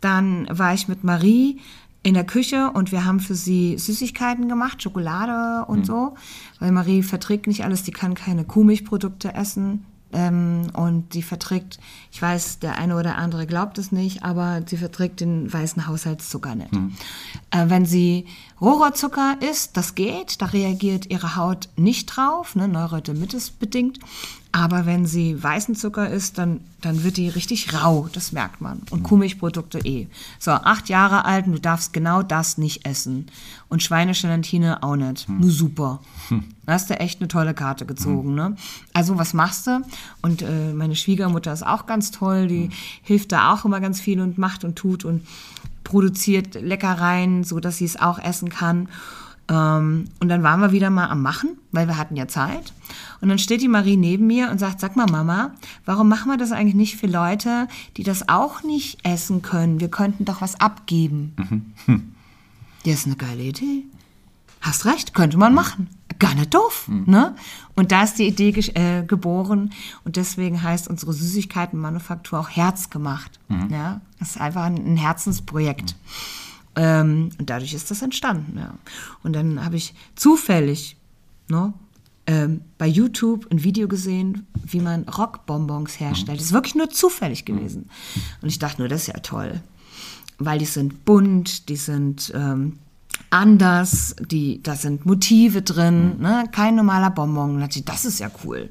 Dann 0.00 0.48
war 0.50 0.72
ich 0.72 0.88
mit 0.88 1.04
Marie 1.04 1.60
in 2.02 2.14
der 2.14 2.24
Küche 2.24 2.70
und 2.70 2.90
wir 2.90 3.04
haben 3.04 3.20
für 3.20 3.34
sie 3.34 3.76
Süßigkeiten 3.76 4.48
gemacht, 4.48 4.82
Schokolade 4.82 5.66
und 5.66 5.84
so, 5.84 6.14
weil 6.58 6.72
Marie 6.72 7.02
verträgt 7.02 7.48
nicht 7.48 7.64
alles, 7.64 7.82
die 7.82 7.92
kann 7.92 8.14
keine 8.14 8.44
Kuhmilchprodukte 8.44 9.34
essen. 9.34 9.84
Ähm, 10.16 10.68
und 10.72 11.12
die 11.12 11.22
verträgt, 11.22 11.78
ich 12.10 12.22
weiß, 12.22 12.60
der 12.60 12.78
eine 12.78 12.96
oder 12.96 13.16
andere 13.16 13.46
glaubt 13.46 13.76
es 13.76 13.92
nicht, 13.92 14.24
aber 14.24 14.62
sie 14.64 14.78
verträgt 14.78 15.20
den 15.20 15.52
weißen 15.52 15.86
Haushaltszucker 15.86 16.54
nicht. 16.54 16.72
Äh, 17.50 17.68
wenn 17.68 17.84
sie 17.84 18.24
Rohrzucker 18.58 19.36
isst, 19.40 19.76
das 19.76 19.94
geht, 19.94 20.40
da 20.40 20.46
reagiert 20.46 21.10
ihre 21.10 21.36
Haut 21.36 21.68
nicht 21.76 22.06
drauf, 22.06 22.56
ne, 22.56 22.66
Neurodermitis 22.66 23.50
bedingt. 23.50 23.98
Aber 24.56 24.86
wenn 24.86 25.04
sie 25.04 25.42
weißen 25.42 25.74
Zucker 25.74 26.08
isst, 26.08 26.38
dann, 26.38 26.60
dann 26.80 27.04
wird 27.04 27.18
die 27.18 27.28
richtig 27.28 27.74
rau, 27.74 28.08
das 28.14 28.32
merkt 28.32 28.62
man. 28.62 28.80
Und 28.88 29.02
Kuhmilchprodukte 29.02 29.80
eh. 29.80 30.06
So, 30.38 30.52
acht 30.52 30.88
Jahre 30.88 31.26
alt 31.26 31.46
und 31.46 31.52
du 31.52 31.60
darfst 31.60 31.92
genau 31.92 32.22
das 32.22 32.56
nicht 32.56 32.86
essen. 32.86 33.26
Und 33.68 33.82
Schweinegelatine 33.82 34.82
auch 34.82 34.96
nicht. 34.96 35.28
Nur 35.28 35.50
super. 35.50 36.00
Da 36.64 36.72
hast 36.72 36.88
du 36.88 36.98
echt 36.98 37.20
eine 37.20 37.28
tolle 37.28 37.52
Karte 37.52 37.84
gezogen. 37.84 38.34
Ne? 38.34 38.56
Also 38.94 39.18
was 39.18 39.34
machst 39.34 39.66
du? 39.66 39.82
Und 40.22 40.40
äh, 40.40 40.72
meine 40.72 40.96
Schwiegermutter 40.96 41.52
ist 41.52 41.66
auch 41.66 41.84
ganz 41.84 42.10
toll, 42.10 42.46
die 42.46 42.70
hilft 43.02 43.32
da 43.32 43.52
auch 43.52 43.66
immer 43.66 43.80
ganz 43.80 44.00
viel 44.00 44.22
und 44.22 44.38
macht 44.38 44.64
und 44.64 44.76
tut 44.76 45.04
und 45.04 45.26
produziert 45.84 46.54
Leckereien, 46.54 47.44
so 47.44 47.60
dass 47.60 47.76
sie 47.76 47.84
es 47.84 48.00
auch 48.00 48.18
essen 48.18 48.48
kann. 48.48 48.88
Ähm, 49.48 50.06
und 50.20 50.28
dann 50.28 50.42
waren 50.42 50.60
wir 50.60 50.72
wieder 50.72 50.90
mal 50.90 51.08
am 51.08 51.22
Machen, 51.22 51.50
weil 51.72 51.86
wir 51.86 51.96
hatten 51.96 52.16
ja 52.16 52.26
Zeit. 52.28 52.72
Und 53.20 53.28
dann 53.28 53.38
steht 53.38 53.62
die 53.62 53.68
Marie 53.68 53.96
neben 53.96 54.26
mir 54.26 54.50
und 54.50 54.58
sagt, 54.58 54.80
sag 54.80 54.96
mal 54.96 55.06
Mama, 55.06 55.52
warum 55.84 56.08
machen 56.08 56.30
wir 56.30 56.36
das 56.36 56.52
eigentlich 56.52 56.74
nicht 56.74 56.96
für 56.96 57.06
Leute, 57.06 57.68
die 57.96 58.02
das 58.02 58.28
auch 58.28 58.62
nicht 58.62 59.04
essen 59.06 59.42
können? 59.42 59.80
Wir 59.80 59.88
könnten 59.88 60.24
doch 60.24 60.40
was 60.40 60.60
abgeben. 60.60 61.34
Das 62.84 62.94
ist 62.94 63.06
eine 63.06 63.16
geile 63.16 63.42
Idee. 63.42 63.84
Hast 64.60 64.84
recht, 64.84 65.14
könnte 65.14 65.38
man 65.38 65.54
machen. 65.54 65.88
Gar 66.18 66.34
nicht 66.34 66.54
doof. 66.54 66.88
Ne? 66.88 67.34
Und 67.74 67.92
da 67.92 68.04
ist 68.04 68.18
die 68.18 68.26
Idee 68.26 68.50
äh, 68.74 69.02
geboren 69.04 69.72
und 70.04 70.16
deswegen 70.16 70.62
heißt 70.62 70.88
unsere 70.88 71.12
Süßigkeitenmanufaktur 71.12 72.38
auch 72.38 72.48
Herzgemacht. 72.48 73.38
Ja? 73.70 74.00
Das 74.18 74.30
ist 74.30 74.40
einfach 74.40 74.64
ein, 74.64 74.76
ein 74.76 74.96
Herzensprojekt. 74.96 75.94
Ähm, 76.76 77.30
und 77.38 77.50
dadurch 77.50 77.74
ist 77.74 77.90
das 77.90 78.02
entstanden. 78.02 78.58
Ja. 78.58 78.74
Und 79.22 79.32
dann 79.32 79.64
habe 79.64 79.76
ich 79.76 79.94
zufällig, 80.14 80.96
ne, 81.48 81.72
ähm, 82.26 82.60
bei 82.76 82.86
YouTube 82.86 83.46
ein 83.50 83.62
Video 83.62 83.88
gesehen, 83.88 84.46
wie 84.64 84.80
man 84.80 85.04
Rockbonbons 85.04 85.98
herstellt. 86.00 86.38
Das 86.38 86.46
ist 86.46 86.52
wirklich 86.52 86.74
nur 86.74 86.90
zufällig 86.90 87.44
gewesen. 87.44 87.88
Und 88.42 88.48
ich 88.48 88.58
dachte 88.58 88.82
nur, 88.82 88.88
das 88.88 89.02
ist 89.02 89.08
ja 89.08 89.20
toll. 89.20 89.60
Weil 90.38 90.58
die 90.58 90.66
sind 90.66 91.04
bunt, 91.04 91.68
die 91.68 91.76
sind 91.76 92.32
ähm, 92.34 92.78
anders, 93.30 94.16
die, 94.20 94.62
da 94.62 94.74
sind 94.74 95.06
Motive 95.06 95.62
drin, 95.62 96.20
ne? 96.20 96.44
kein 96.52 96.74
normaler 96.74 97.10
Bonbon. 97.10 97.54
Und 97.54 97.60
dachte 97.60 97.78
ich, 97.78 97.84
das 97.84 98.04
ist 98.04 98.18
ja 98.18 98.30
cool. 98.44 98.70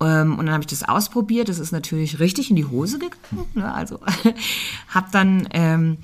Ähm, 0.00 0.38
und 0.38 0.46
dann 0.46 0.54
habe 0.54 0.62
ich 0.62 0.68
das 0.68 0.82
ausprobiert. 0.82 1.48
Das 1.48 1.58
ist 1.58 1.72
natürlich 1.72 2.18
richtig 2.18 2.50
in 2.50 2.56
die 2.56 2.64
Hose 2.64 2.98
gegangen. 2.98 3.46
Ne? 3.54 3.72
Also 3.72 4.00
habe 4.88 5.08
dann 5.12 5.48
ähm, 5.52 5.98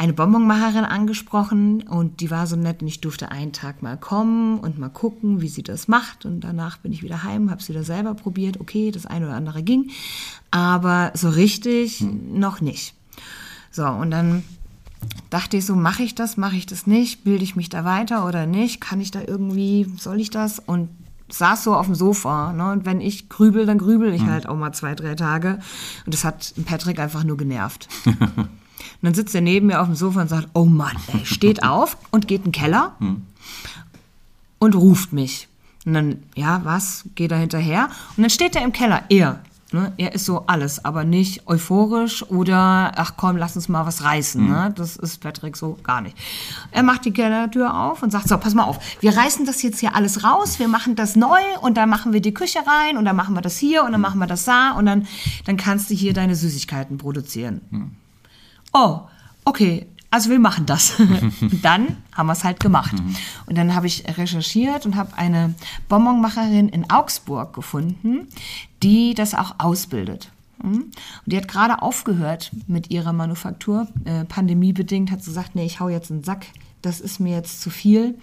eine 0.00 0.14
Bonbonmacherin 0.14 0.86
angesprochen 0.86 1.82
und 1.82 2.20
die 2.20 2.30
war 2.30 2.46
so 2.46 2.56
nett 2.56 2.80
und 2.80 2.88
ich 2.88 3.02
durfte 3.02 3.30
einen 3.30 3.52
Tag 3.52 3.82
mal 3.82 3.98
kommen 3.98 4.58
und 4.58 4.78
mal 4.78 4.88
gucken, 4.88 5.42
wie 5.42 5.48
sie 5.48 5.62
das 5.62 5.88
macht. 5.88 6.24
Und 6.24 6.40
danach 6.40 6.78
bin 6.78 6.90
ich 6.90 7.02
wieder 7.02 7.22
heim, 7.22 7.50
habe 7.50 7.60
es 7.60 7.68
wieder 7.68 7.84
selber 7.84 8.14
probiert. 8.14 8.58
Okay, 8.60 8.92
das 8.92 9.04
eine 9.04 9.26
oder 9.26 9.34
andere 9.34 9.62
ging, 9.62 9.90
aber 10.50 11.10
so 11.12 11.28
richtig 11.28 12.00
noch 12.00 12.62
nicht. 12.62 12.94
So, 13.70 13.84
und 13.84 14.10
dann 14.10 14.42
dachte 15.28 15.58
ich 15.58 15.66
so, 15.66 15.76
mache 15.76 16.02
ich 16.02 16.14
das, 16.14 16.38
mache 16.38 16.56
ich 16.56 16.64
das 16.64 16.86
nicht, 16.86 17.22
bilde 17.22 17.44
ich 17.44 17.54
mich 17.54 17.68
da 17.68 17.84
weiter 17.84 18.26
oder 18.26 18.46
nicht, 18.46 18.80
kann 18.80 19.02
ich 19.02 19.10
da 19.10 19.20
irgendwie, 19.20 19.86
soll 19.98 20.18
ich 20.18 20.30
das? 20.30 20.60
Und 20.60 20.88
saß 21.28 21.62
so 21.62 21.74
auf 21.74 21.84
dem 21.84 21.94
Sofa. 21.94 22.54
Ne? 22.54 22.72
Und 22.72 22.86
wenn 22.86 23.02
ich 23.02 23.28
grübel, 23.28 23.66
dann 23.66 23.76
grübel 23.76 24.14
ich 24.14 24.22
halt 24.22 24.48
auch 24.48 24.56
mal 24.56 24.72
zwei, 24.72 24.94
drei 24.94 25.14
Tage. 25.14 25.58
Und 26.06 26.14
das 26.14 26.24
hat 26.24 26.54
Patrick 26.64 26.98
einfach 26.98 27.22
nur 27.22 27.36
genervt. 27.36 27.86
Und 28.80 29.02
dann 29.02 29.14
sitzt 29.14 29.34
er 29.34 29.40
neben 29.40 29.66
mir 29.66 29.80
auf 29.80 29.86
dem 29.86 29.96
Sofa 29.96 30.22
und 30.22 30.28
sagt, 30.28 30.48
oh 30.54 30.64
Mann, 30.64 30.96
ey, 31.12 31.24
steht 31.24 31.62
auf 31.64 31.96
und 32.10 32.28
geht 32.28 32.44
in 32.44 32.52
den 32.52 32.52
Keller 32.52 32.94
und 34.58 34.74
ruft 34.74 35.12
mich. 35.12 35.48
Und 35.86 35.94
dann, 35.94 36.22
ja, 36.34 36.60
was, 36.64 37.04
geht 37.14 37.32
er 37.32 37.38
hinterher? 37.38 37.88
Und 38.16 38.22
dann 38.22 38.30
steht 38.30 38.54
er 38.54 38.62
im 38.62 38.72
Keller, 38.72 39.02
er. 39.08 39.40
Ne? 39.72 39.92
Er 39.98 40.14
ist 40.14 40.24
so 40.24 40.44
alles, 40.46 40.84
aber 40.84 41.04
nicht 41.04 41.46
euphorisch 41.46 42.28
oder, 42.28 42.92
ach 42.96 43.12
komm, 43.16 43.36
lass 43.36 43.54
uns 43.54 43.68
mal 43.68 43.86
was 43.86 44.02
reißen. 44.02 44.44
Ne? 44.44 44.72
Das 44.74 44.96
ist 44.96 45.20
Patrick 45.20 45.56
so 45.56 45.78
gar 45.84 46.00
nicht. 46.00 46.16
Er 46.72 46.82
macht 46.82 47.04
die 47.04 47.12
Kellertür 47.12 47.72
auf 47.72 48.02
und 48.02 48.10
sagt, 48.10 48.28
so, 48.28 48.36
pass 48.36 48.54
mal 48.54 48.64
auf, 48.64 48.80
wir 49.00 49.16
reißen 49.16 49.46
das 49.46 49.62
jetzt 49.62 49.78
hier 49.78 49.94
alles 49.94 50.24
raus, 50.24 50.58
wir 50.58 50.66
machen 50.66 50.96
das 50.96 51.14
neu 51.14 51.40
und 51.60 51.76
dann 51.76 51.88
machen 51.88 52.12
wir 52.12 52.20
die 52.20 52.34
Küche 52.34 52.58
rein 52.66 52.98
und 52.98 53.04
dann 53.04 53.14
machen 53.14 53.34
wir 53.34 53.42
das 53.42 53.58
hier 53.58 53.84
und 53.84 53.92
dann 53.92 54.00
machen 54.00 54.18
wir 54.18 54.26
das 54.26 54.44
da 54.44 54.72
und 54.72 54.86
dann, 54.86 55.06
dann 55.46 55.56
kannst 55.56 55.88
du 55.90 55.94
hier 55.94 56.14
deine 56.14 56.34
Süßigkeiten 56.34 56.98
produzieren. 56.98 57.60
Oh, 58.72 59.00
okay, 59.44 59.86
also 60.10 60.30
wir 60.30 60.40
machen 60.40 60.66
das. 60.66 60.98
und 61.40 61.64
dann 61.64 61.96
haben 62.12 62.26
wir 62.26 62.32
es 62.32 62.44
halt 62.44 62.60
gemacht. 62.60 62.94
Und 63.46 63.56
dann 63.56 63.74
habe 63.74 63.86
ich 63.86 64.04
recherchiert 64.18 64.86
und 64.86 64.96
habe 64.96 65.16
eine 65.16 65.54
Bonbonmacherin 65.88 66.68
in 66.68 66.90
Augsburg 66.90 67.52
gefunden, 67.52 68.28
die 68.82 69.14
das 69.14 69.34
auch 69.34 69.54
ausbildet. 69.58 70.30
Mhm. 70.62 70.72
Und 70.74 70.92
die 71.26 71.36
hat 71.36 71.48
gerade 71.48 71.80
aufgehört 71.82 72.50
mit 72.66 72.90
ihrer 72.90 73.12
Manufaktur. 73.12 73.86
Äh, 74.04 74.24
pandemiebedingt 74.24 75.10
hat 75.10 75.22
sie 75.22 75.30
gesagt, 75.30 75.54
nee, 75.54 75.64
ich 75.64 75.80
hau 75.80 75.88
jetzt 75.88 76.10
einen 76.10 76.24
Sack, 76.24 76.46
das 76.82 77.00
ist 77.00 77.20
mir 77.20 77.36
jetzt 77.36 77.60
zu 77.60 77.70
viel. 77.70 78.18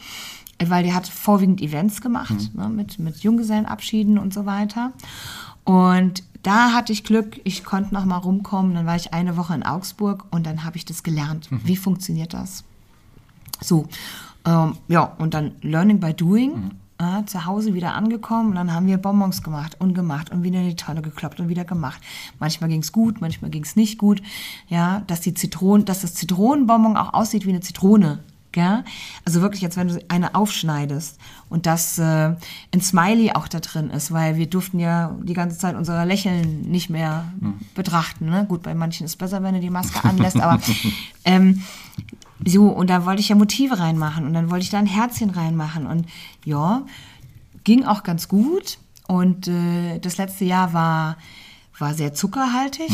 Äh, 0.58 0.70
Weil 0.70 0.84
die 0.84 0.94
hat 0.94 1.08
vorwiegend 1.08 1.62
Events 1.62 2.02
gemacht, 2.02 2.54
ne, 2.54 2.70
mit, 2.70 3.00
mit 3.00 3.18
Junggesellenabschieden 3.20 4.18
und 4.18 4.34
so 4.34 4.46
weiter. 4.46 4.92
Und 5.64 6.24
da 6.44 6.74
hatte 6.74 6.94
ich 6.94 7.04
Glück, 7.04 7.40
ich 7.44 7.64
konnte 7.64 7.94
noch 7.94 8.06
mal 8.06 8.18
rumkommen. 8.18 8.74
Dann 8.76 8.86
war 8.86 8.96
ich 8.96 9.14
eine 9.14 9.38
Woche 9.38 9.54
in 9.54 9.64
Augsburg 9.64 10.26
und 10.32 10.46
dann 10.46 10.64
habe 10.64 10.78
ich 10.78 10.86
das 10.86 11.04
gelernt. 11.04 11.50
Wie 11.52 11.76
funktioniert 11.76 12.34
das? 12.34 12.64
So, 13.62 13.88
ähm, 14.46 14.78
ja, 14.88 15.04
und 15.18 15.34
dann 15.34 15.54
Learning 15.62 16.00
by 16.00 16.14
Doing. 16.14 16.72
Äh, 17.00 17.26
zu 17.26 17.46
Hause 17.46 17.76
wieder 17.76 17.94
angekommen 17.94 18.50
und 18.50 18.56
dann 18.56 18.74
haben 18.74 18.88
wir 18.88 18.98
Bonbons 18.98 19.44
gemacht 19.44 19.76
und 19.78 19.94
gemacht 19.94 20.32
und 20.32 20.42
wieder 20.42 20.62
in 20.62 20.70
die 20.70 20.76
Tonne 20.76 21.04
gekloppt 21.04 21.40
und 21.40 21.48
wieder 21.48 21.64
gemacht. 21.64 22.02
Manchmal 22.40 22.72
ging 22.72 22.82
es 22.82 22.92
gut, 22.92 23.22
manchmal 23.22 23.52
ging 23.52 23.62
es 23.62 23.76
nicht 23.76 24.00
gut. 24.00 24.24
Ja, 24.68 25.04
dass 25.06 25.22
die 25.22 25.36
Zitronen, 25.36 25.86
dass 25.86 26.02
das 26.02 26.16
Zitronenbonbon 26.16 26.98
auch 26.98 27.14
aussieht 27.14 27.46
wie 27.46 27.50
eine 27.50 27.60
Zitrone. 27.60 28.24
Gell? 28.58 28.84
Also 29.24 29.44
wirklich, 29.44 29.64
als 29.64 29.78
wenn 29.78 29.88
du 29.88 30.04
eine 30.08 30.34
aufschneidest 30.34 31.20
und 31.48 31.68
dass 31.68 32.00
äh, 32.00 32.34
ein 32.74 32.82
Smiley 32.82 33.34
auch 33.34 33.48
da 33.48 33.60
drin 33.60 33.92
ist, 33.92 34.12
weil 34.12 34.38
wir 34.38 34.48
durften 34.48 34.80
ja 34.80 35.16
die 35.22 35.36
ganze 35.36 35.60
Zeit 35.60 35.76
unser 35.76 36.04
Lächeln 36.08 36.62
nicht 36.62 36.90
mehr 36.90 37.32
betrachten. 37.76 38.26
Ne? 38.26 38.48
Gut, 38.50 38.64
bei 38.64 38.74
manchen 38.74 39.06
ist 39.06 39.12
es 39.12 39.16
besser, 39.16 39.44
wenn 39.44 39.54
du 39.54 39.60
die 39.60 39.70
Maske 39.70 40.04
anlässt, 40.04 40.40
aber 40.42 40.60
ähm, 41.26 41.62
so, 42.44 42.70
und 42.70 42.90
da 42.90 43.06
wollte 43.06 43.22
ich 43.22 43.30
ja 43.30 43.36
Motive 43.36 43.78
reinmachen 43.78 44.26
und 44.26 44.34
dann 44.34 44.50
wollte 44.50 44.64
ich 44.64 44.72
da 44.72 44.80
ein 44.80 44.88
Herzchen 44.88 45.30
reinmachen 45.30 45.86
und 45.86 46.08
ja, 46.44 46.82
ging 47.64 47.86
auch 47.86 48.02
ganz 48.02 48.28
gut 48.28 48.80
und 49.08 49.48
äh, 49.48 50.00
das 50.00 50.18
letzte 50.18 50.46
Jahr 50.46 50.74
war 50.74 51.18
war 51.80 51.94
sehr 51.94 52.14
zuckerhaltig. 52.14 52.90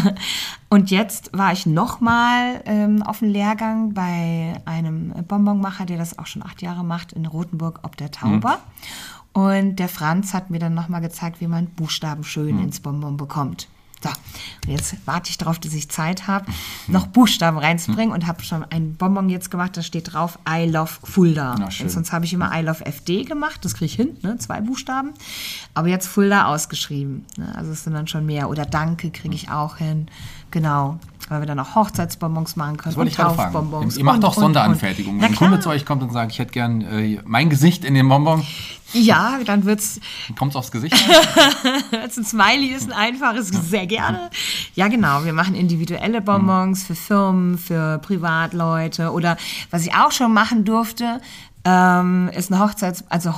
und 0.68 0.90
jetzt 0.90 1.30
war 1.36 1.52
ich 1.52 1.66
nochmal 1.66 2.62
ähm, 2.64 3.02
auf 3.02 3.20
dem 3.20 3.28
Lehrgang 3.28 3.94
bei 3.94 4.60
einem 4.64 5.12
Bonbonmacher, 5.26 5.86
der 5.86 5.98
das 5.98 6.18
auch 6.18 6.26
schon 6.26 6.44
acht 6.44 6.62
Jahre 6.62 6.84
macht, 6.84 7.12
in 7.12 7.26
Rotenburg 7.26 7.80
ob 7.82 7.96
der 7.96 8.10
Tauber. 8.10 8.58
Und 9.32 9.76
der 9.76 9.88
Franz 9.88 10.34
hat 10.34 10.50
mir 10.50 10.58
dann 10.58 10.74
nochmal 10.74 11.00
gezeigt, 11.00 11.40
wie 11.40 11.46
man 11.46 11.66
Buchstaben 11.66 12.24
schön 12.24 12.60
ins 12.60 12.80
Bonbon 12.80 13.16
bekommt. 13.16 13.68
So, 14.02 14.10
und 14.66 14.72
jetzt 14.72 14.94
warte 15.06 15.30
ich 15.30 15.38
darauf, 15.38 15.58
dass 15.58 15.74
ich 15.74 15.88
Zeit 15.88 16.26
habe, 16.26 16.46
noch 16.86 17.06
Buchstaben 17.06 17.58
reinzubringen 17.58 18.12
und 18.12 18.26
habe 18.26 18.42
schon 18.42 18.64
ein 18.70 18.94
Bonbon 18.94 19.28
jetzt 19.28 19.50
gemacht, 19.50 19.76
da 19.76 19.82
steht 19.82 20.12
drauf 20.12 20.38
I 20.48 20.66
love 20.66 20.92
Fulda. 21.02 21.56
Na, 21.58 21.70
schön. 21.70 21.88
Sonst 21.88 22.12
habe 22.12 22.24
ich 22.24 22.32
immer 22.32 22.50
I 22.56 22.62
love 22.62 22.84
FD 22.84 23.24
gemacht, 23.24 23.64
das 23.64 23.74
kriege 23.74 23.86
ich 23.86 23.94
hin, 23.94 24.16
ne? 24.22 24.38
zwei 24.38 24.60
Buchstaben. 24.60 25.14
Aber 25.74 25.88
jetzt 25.88 26.06
Fulda 26.06 26.46
ausgeschrieben. 26.46 27.24
Ne? 27.36 27.52
Also 27.56 27.72
es 27.72 27.84
sind 27.84 27.94
dann 27.94 28.06
schon 28.06 28.26
mehr. 28.26 28.48
Oder 28.48 28.66
Danke 28.66 29.10
kriege 29.10 29.34
ich 29.34 29.50
auch 29.50 29.76
hin. 29.76 30.08
Genau. 30.50 30.98
Weil 31.28 31.40
wir 31.40 31.46
dann 31.46 31.58
auch 31.60 31.74
Hochzeitsbonbons 31.74 32.56
machen 32.56 32.76
können. 32.76 32.94
Das 32.94 32.96
wollte 32.96 33.14
fragen. 33.14 33.36
Taufbonbons 33.36 33.96
Ihr 33.96 34.04
macht 34.04 34.18
und, 34.18 34.24
auch 34.24 34.36
und, 34.36 34.42
Sonderanfertigungen. 34.42 35.18
und. 35.18 35.24
Wenn 35.24 35.32
ein 35.32 35.36
Kunde 35.36 35.60
zu 35.60 35.68
euch 35.68 35.84
kommt 35.84 36.02
und 36.02 36.12
sagt, 36.12 36.32
ich 36.32 36.38
hätte 36.38 36.52
gern 36.52 36.80
äh, 36.80 37.20
mein 37.24 37.50
Gesicht 37.50 37.84
in 37.84 37.94
den 37.94 38.08
Bonbon, 38.08 38.42
Ja, 38.94 39.38
dann 39.44 39.64
wird's 39.66 40.00
kommt 40.38 40.52
es 40.52 40.56
aufs 40.56 40.70
Gesicht? 40.70 40.96
Als 41.92 42.16
ein 42.18 42.24
Smiley 42.24 42.68
ist 42.68 42.90
ein 42.90 42.92
einfaches, 42.92 43.48
sehr 43.48 43.86
gerne. 43.86 44.30
Ja, 44.74 44.88
genau. 44.88 45.24
Wir 45.24 45.34
machen 45.34 45.54
individuelle 45.54 46.22
Bonbons 46.22 46.84
für 46.84 46.94
Firmen, 46.94 47.58
für 47.58 47.98
Privatleute 47.98 49.12
oder 49.12 49.36
was 49.70 49.84
ich 49.84 49.94
auch 49.94 50.12
schon 50.12 50.32
machen 50.32 50.64
durfte, 50.64 51.20
ähm, 51.64 52.30
ist 52.34 52.50
ein 52.50 52.58
Hochzeits-, 52.58 53.04
also 53.10 53.36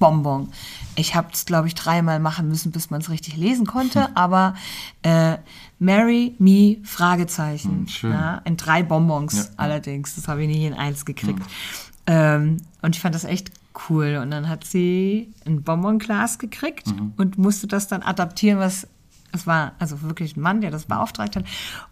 Hochzeitsantragsbonbon. 0.00 0.48
Ich 0.96 1.14
habe 1.14 1.28
es, 1.32 1.44
glaube 1.46 1.68
ich, 1.68 1.74
dreimal 1.74 2.18
machen 2.20 2.48
müssen, 2.48 2.72
bis 2.72 2.90
man 2.90 3.00
es 3.00 3.10
richtig 3.10 3.36
lesen 3.36 3.66
konnte, 3.66 4.14
aber 4.16 4.54
äh, 5.02 5.36
Marry 5.78 6.34
Me, 6.38 6.76
Fragezeichen. 6.84 7.86
schön. 7.88 8.12
Ja, 8.12 8.38
in 8.44 8.56
drei 8.56 8.82
Bonbons 8.82 9.34
Ja. 9.34 9.44
allerdings. 9.56 10.14
Das 10.16 10.28
habe 10.28 10.42
ich 10.42 10.48
nie 10.48 10.66
in 10.66 10.74
eins 10.74 11.04
gekriegt. 11.04 11.42
Ähm, 12.06 12.58
und 12.82 12.96
ich 12.96 13.00
fand 13.00 13.14
das 13.14 13.24
echt 13.24 13.50
cool. 13.88 14.18
Und 14.22 14.30
dann 14.30 14.48
hat 14.48 14.64
sie 14.64 15.32
ein 15.46 15.62
Bonbonglas 15.62 16.38
gekriegt 16.38 16.86
und 17.16 17.38
musste 17.38 17.66
das 17.66 17.88
dann 17.88 18.02
adaptieren, 18.02 18.58
was 18.58 18.86
es 19.32 19.46
war 19.46 19.72
also 19.78 20.02
wirklich 20.02 20.36
ein 20.36 20.40
Mann, 20.40 20.60
der 20.60 20.70
das 20.70 20.86
beauftragt 20.86 21.36
hat. 21.36 21.44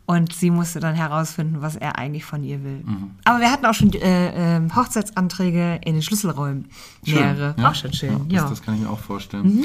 Und 0.07 0.33
sie 0.33 0.51
musste 0.51 0.81
dann 0.81 0.95
herausfinden, 0.95 1.61
was 1.61 1.77
er 1.77 1.99
eigentlich 1.99 2.25
von 2.25 2.43
ihr 2.43 2.63
will. 2.65 2.83
Aber 3.25 3.41
wir 3.41 3.51
hatten 3.51 3.67
auch 3.67 3.75
schon 3.75 3.93
äh, 3.93 4.57
äh, 4.57 4.71
Hochzeitsanträge 4.75 5.81
in 5.85 5.95
den 5.95 6.03
Schlüsselräumen. 6.03 6.69
Mehrere. 7.07 7.55
Ja? 7.59 7.71
Auch 7.71 7.75
schon 7.75 7.93
schön. 7.93 8.29
Ja, 8.29 8.37
Ja. 8.37 8.41
das, 8.43 8.51
das 8.51 8.63
kann 8.63 8.75
ich 8.75 8.81
mir 8.81 8.91
auch 8.91 8.99
vorstellen. 8.99 9.65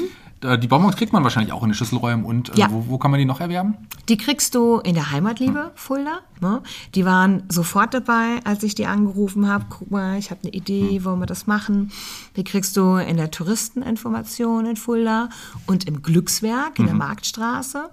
Die 0.60 0.68
Bonbons 0.68 0.94
kriegt 0.96 1.12
man 1.12 1.24
wahrscheinlich 1.24 1.52
auch 1.52 1.62
in 1.62 1.70
den 1.70 1.74
Schlüsselräumen. 1.74 2.24
Und 2.24 2.50
äh, 2.50 2.58
Ja. 2.60 2.70
wo, 2.70 2.84
wo 2.88 2.98
kann 2.98 3.10
man 3.10 3.18
die 3.18 3.24
noch 3.24 3.40
erwerben? 3.40 3.74
Die 4.08 4.16
kriegst 4.18 4.54
du 4.54 4.78
in 4.78 4.94
der 4.94 5.10
Heimatliebe, 5.10 5.72
Fulda. 5.74 6.20
Ne? 6.40 6.62
Die 6.94 7.04
waren 7.06 7.42
sofort 7.48 7.94
dabei, 7.94 8.40
als 8.44 8.62
ich 8.62 8.74
die 8.74 8.84
angerufen 8.86 9.48
habe. 9.48 9.64
Guck 9.70 9.90
mal, 9.90 10.18
ich 10.18 10.30
habe 10.30 10.40
eine 10.42 10.52
Idee, 10.52 11.02
wollen 11.04 11.20
wir 11.20 11.26
das 11.26 11.46
machen? 11.46 11.90
Die 12.36 12.44
kriegst 12.44 12.76
du 12.76 12.96
in 12.96 13.16
der 13.16 13.30
Touristeninformation 13.30 14.66
in 14.66 14.76
Fulda 14.76 15.30
und 15.66 15.84
im 15.88 16.02
Glückswerk 16.02 16.78
in 16.78 16.84
der 16.86 16.94
Marktstraße. 16.94 17.88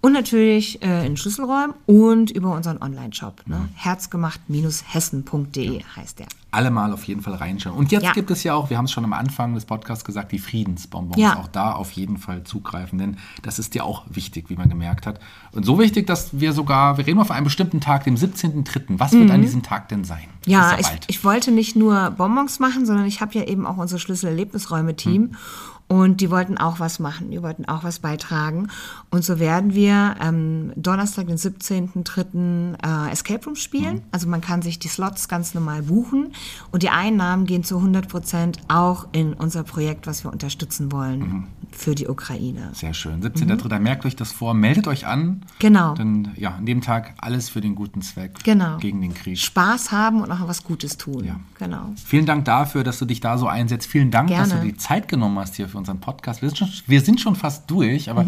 Und 0.00 0.12
natürlich 0.12 0.80
äh, 0.82 1.04
in 1.06 1.16
Schlüsselräumen 1.16 1.74
und 1.86 2.30
über 2.30 2.52
unseren 2.54 2.80
Online-Shop. 2.80 3.42
Ne? 3.46 3.68
Herzgemacht-hessen.de 3.74 5.82
heißt 5.96 6.20
der. 6.20 6.26
Alle 6.56 6.70
mal 6.70 6.92
auf 6.92 7.04
jeden 7.04 7.20
Fall 7.20 7.34
reinschauen. 7.34 7.76
Und 7.76 7.92
jetzt 7.92 8.04
Ja. 8.04 8.12
gibt 8.12 8.30
es 8.30 8.42
ja 8.42 8.54
auch, 8.54 8.70
wir 8.70 8.78
haben 8.78 8.86
es 8.86 8.90
schon 8.92 9.04
am 9.04 9.12
Anfang 9.12 9.54
des 9.54 9.66
Podcasts 9.66 10.04
gesagt, 10.04 10.32
die 10.32 10.38
Friedensbonbons. 10.38 11.20
Ja. 11.20 11.36
Auch 11.36 11.48
da 11.48 11.72
auf 11.72 11.92
jeden 11.92 12.16
Fall 12.16 12.44
zugreifen, 12.44 12.98
denn 12.98 13.18
das 13.42 13.58
ist 13.58 13.74
ja 13.74 13.82
auch 13.82 14.04
wichtig, 14.08 14.48
wie 14.48 14.56
man 14.56 14.68
gemerkt 14.70 15.06
hat. 15.06 15.20
Und 15.52 15.64
so 15.66 15.78
wichtig, 15.78 16.06
dass 16.06 16.40
wir 16.40 16.52
sogar, 16.54 16.96
wir 16.96 17.06
reden 17.06 17.20
auf 17.20 17.30
einen 17.30 17.44
bestimmten 17.44 17.80
Tag, 17.80 18.04
dem 18.04 18.16
17.03. 18.16 18.98
Was 18.98 19.12
wird 19.12 19.30
an 19.30 19.42
diesem 19.42 19.62
Tag 19.62 19.88
denn 19.90 20.04
sein? 20.04 20.24
Mhm. 20.46 20.52
Ja, 20.52 20.72
ist 20.72 20.90
ich, 21.08 21.16
ich 21.18 21.24
wollte 21.24 21.50
nicht 21.50 21.76
nur 21.76 22.10
Bonbons 22.12 22.58
machen, 22.58 22.86
sondern 22.86 23.04
ich 23.06 23.20
habe 23.20 23.34
ja 23.38 23.44
eben 23.44 23.66
auch 23.66 23.76
unser 23.76 23.98
Schlüssel-Erlebnisräume-Team. 23.98 25.34
Und 25.88 26.20
die 26.20 26.30
wollten 26.30 26.58
auch 26.58 26.80
was 26.80 26.98
machen, 26.98 27.30
die 27.30 27.42
wollten 27.42 27.64
auch 27.66 27.84
was 27.84 28.00
beitragen. 28.00 28.68
Und 29.10 29.24
so 29.24 29.38
werden 29.38 29.74
wir 29.74 30.16
ähm, 30.20 30.72
Donnerstag, 30.74 31.28
den 31.28 31.36
17.03. 31.36 32.74
Äh, 33.08 33.12
Escape 33.12 33.44
Room 33.44 33.54
spielen. 33.54 34.02
Also 34.10 34.28
man 34.28 34.40
kann 34.40 34.62
sich 34.62 34.80
die 34.80 34.88
Slots 34.88 35.28
ganz 35.28 35.54
normal 35.54 35.82
buchen. 35.82 36.32
Und 36.72 36.82
die 36.82 36.90
Einnahmen 36.90 37.46
gehen 37.46 37.62
zu 37.62 37.76
100 37.76 38.08
Prozent 38.08 38.58
auch 38.66 39.06
in 39.12 39.32
unser 39.32 39.62
Projekt, 39.62 40.08
was 40.08 40.24
wir 40.24 40.32
unterstützen 40.32 40.90
wollen 40.90 41.46
für 41.70 41.94
die 41.94 42.08
Ukraine. 42.08 42.70
Sehr 42.72 42.94
schön. 42.94 43.22
17.03. 43.22 43.78
Merkt 43.78 44.06
euch 44.06 44.16
das 44.16 44.32
vor, 44.32 44.54
meldet 44.54 44.88
euch 44.88 45.06
an. 45.06 45.42
Genau. 45.58 45.94
Denn 45.94 46.30
ja, 46.36 46.54
an 46.54 46.66
dem 46.66 46.80
Tag 46.80 47.14
alles 47.18 47.48
für 47.48 47.60
den 47.60 47.74
guten 47.74 48.02
Zweck. 48.02 48.42
Genau. 48.44 48.78
Gegen 48.78 49.00
den 49.00 49.14
Krieg. 49.14 49.38
Spaß 49.38 49.92
haben 49.92 50.20
und 50.22 50.30
auch 50.32 50.48
was 50.48 50.64
Gutes 50.64 50.96
tun. 50.96 51.24
Ja. 51.24 51.40
Genau. 51.58 51.92
Vielen 52.04 52.26
Dank 52.26 52.44
dafür, 52.44 52.82
dass 52.84 52.98
du 52.98 53.04
dich 53.04 53.20
da 53.20 53.38
so 53.38 53.46
einsetzt. 53.46 53.88
Vielen 53.88 54.10
Dank, 54.10 54.30
dass 54.30 54.48
du 54.48 54.56
Gerne. 54.56 54.72
die 54.72 54.76
Zeit 54.76 55.08
genommen 55.08 55.38
hast 55.38 55.56
hier 55.56 55.68
für 55.68 55.75
unseren 55.76 56.00
Podcast. 56.00 56.42
Wir 56.42 56.50
sind 56.50 56.58
schon, 56.58 56.68
wir 56.86 57.00
sind 57.00 57.20
schon 57.20 57.36
fast 57.36 57.70
durch, 57.70 58.10
aber 58.10 58.26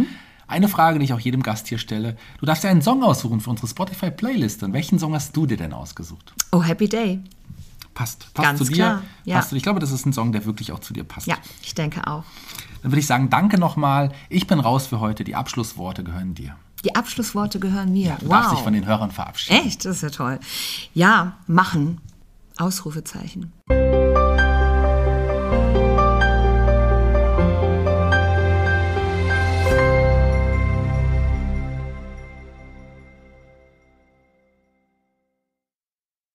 eine 0.49 0.69
Frage, 0.69 0.99
die 0.99 1.05
ich 1.05 1.13
auch 1.13 1.21
jedem 1.21 1.43
Gast 1.43 1.69
hier 1.69 1.79
stelle. 1.79 2.17
Du 2.41 2.47
darfst 2.47 2.65
dir 2.65 2.71
einen 2.71 2.83
Song 2.83 3.03
aussuchen 3.03 3.41
für 3.41 3.51
unsere 3.51 3.69
Spotify-Playlist. 3.69 4.63
Und 4.63 4.73
welchen 4.73 4.99
Song 4.99 5.15
hast 5.15 5.37
du 5.37 5.47
dir 5.47 5.57
denn 5.57 5.73
ausgesucht? 5.73 6.33
Oh, 6.53 6.63
Happy 6.63 6.89
Day. 6.89 7.21
Passt. 7.95 8.33
Passt 8.33 8.49
Ganz 8.49 8.59
zu 8.59 8.65
dir? 8.65 8.75
klar, 8.75 9.03
ja. 9.25 9.37
Passt 9.37 9.51
zu 9.51 9.55
dir? 9.55 9.59
Ich 9.59 9.63
glaube, 9.63 9.81
das 9.81 9.93
ist 9.93 10.07
ein 10.07 10.13
Song, 10.13 10.33
der 10.33 10.47
wirklich 10.47 10.73
auch 10.73 10.79
zu 10.79 10.95
dir 10.95 11.05
passt. 11.05 11.27
Ja, 11.27 11.37
ich 11.63 11.75
denke 11.75 12.07
auch. 12.07 12.25
Dann 12.83 12.93
würde 12.93 13.01
ich 13.01 13.07
sagen, 13.07 13.29
danke 13.29 13.59
nochmal. 13.59 14.13
Ich 14.29 14.47
bin 14.47 14.61
raus 14.61 14.87
für 14.87 15.01
heute. 15.01 15.25
Die 15.25 15.35
Abschlussworte 15.35 16.03
gehören 16.05 16.35
dir. 16.35 16.57
Die 16.85 16.95
Abschlussworte 16.95 17.59
gehören 17.59 17.93
mir. 17.93 18.17
Du 18.21 18.27
wow. 18.27 18.37
darfst 18.37 18.53
dich 18.53 18.61
von 18.61 18.73
den 18.73 18.87
Hörern 18.87 19.11
verabschieden. 19.11 19.67
Echt, 19.67 19.85
das 19.85 19.97
ist 19.97 20.03
ja 20.03 20.11
toll. 20.11 20.39
Ja, 20.95 21.37
machen. 21.47 22.01
Ausrufezeichen. 22.57 23.53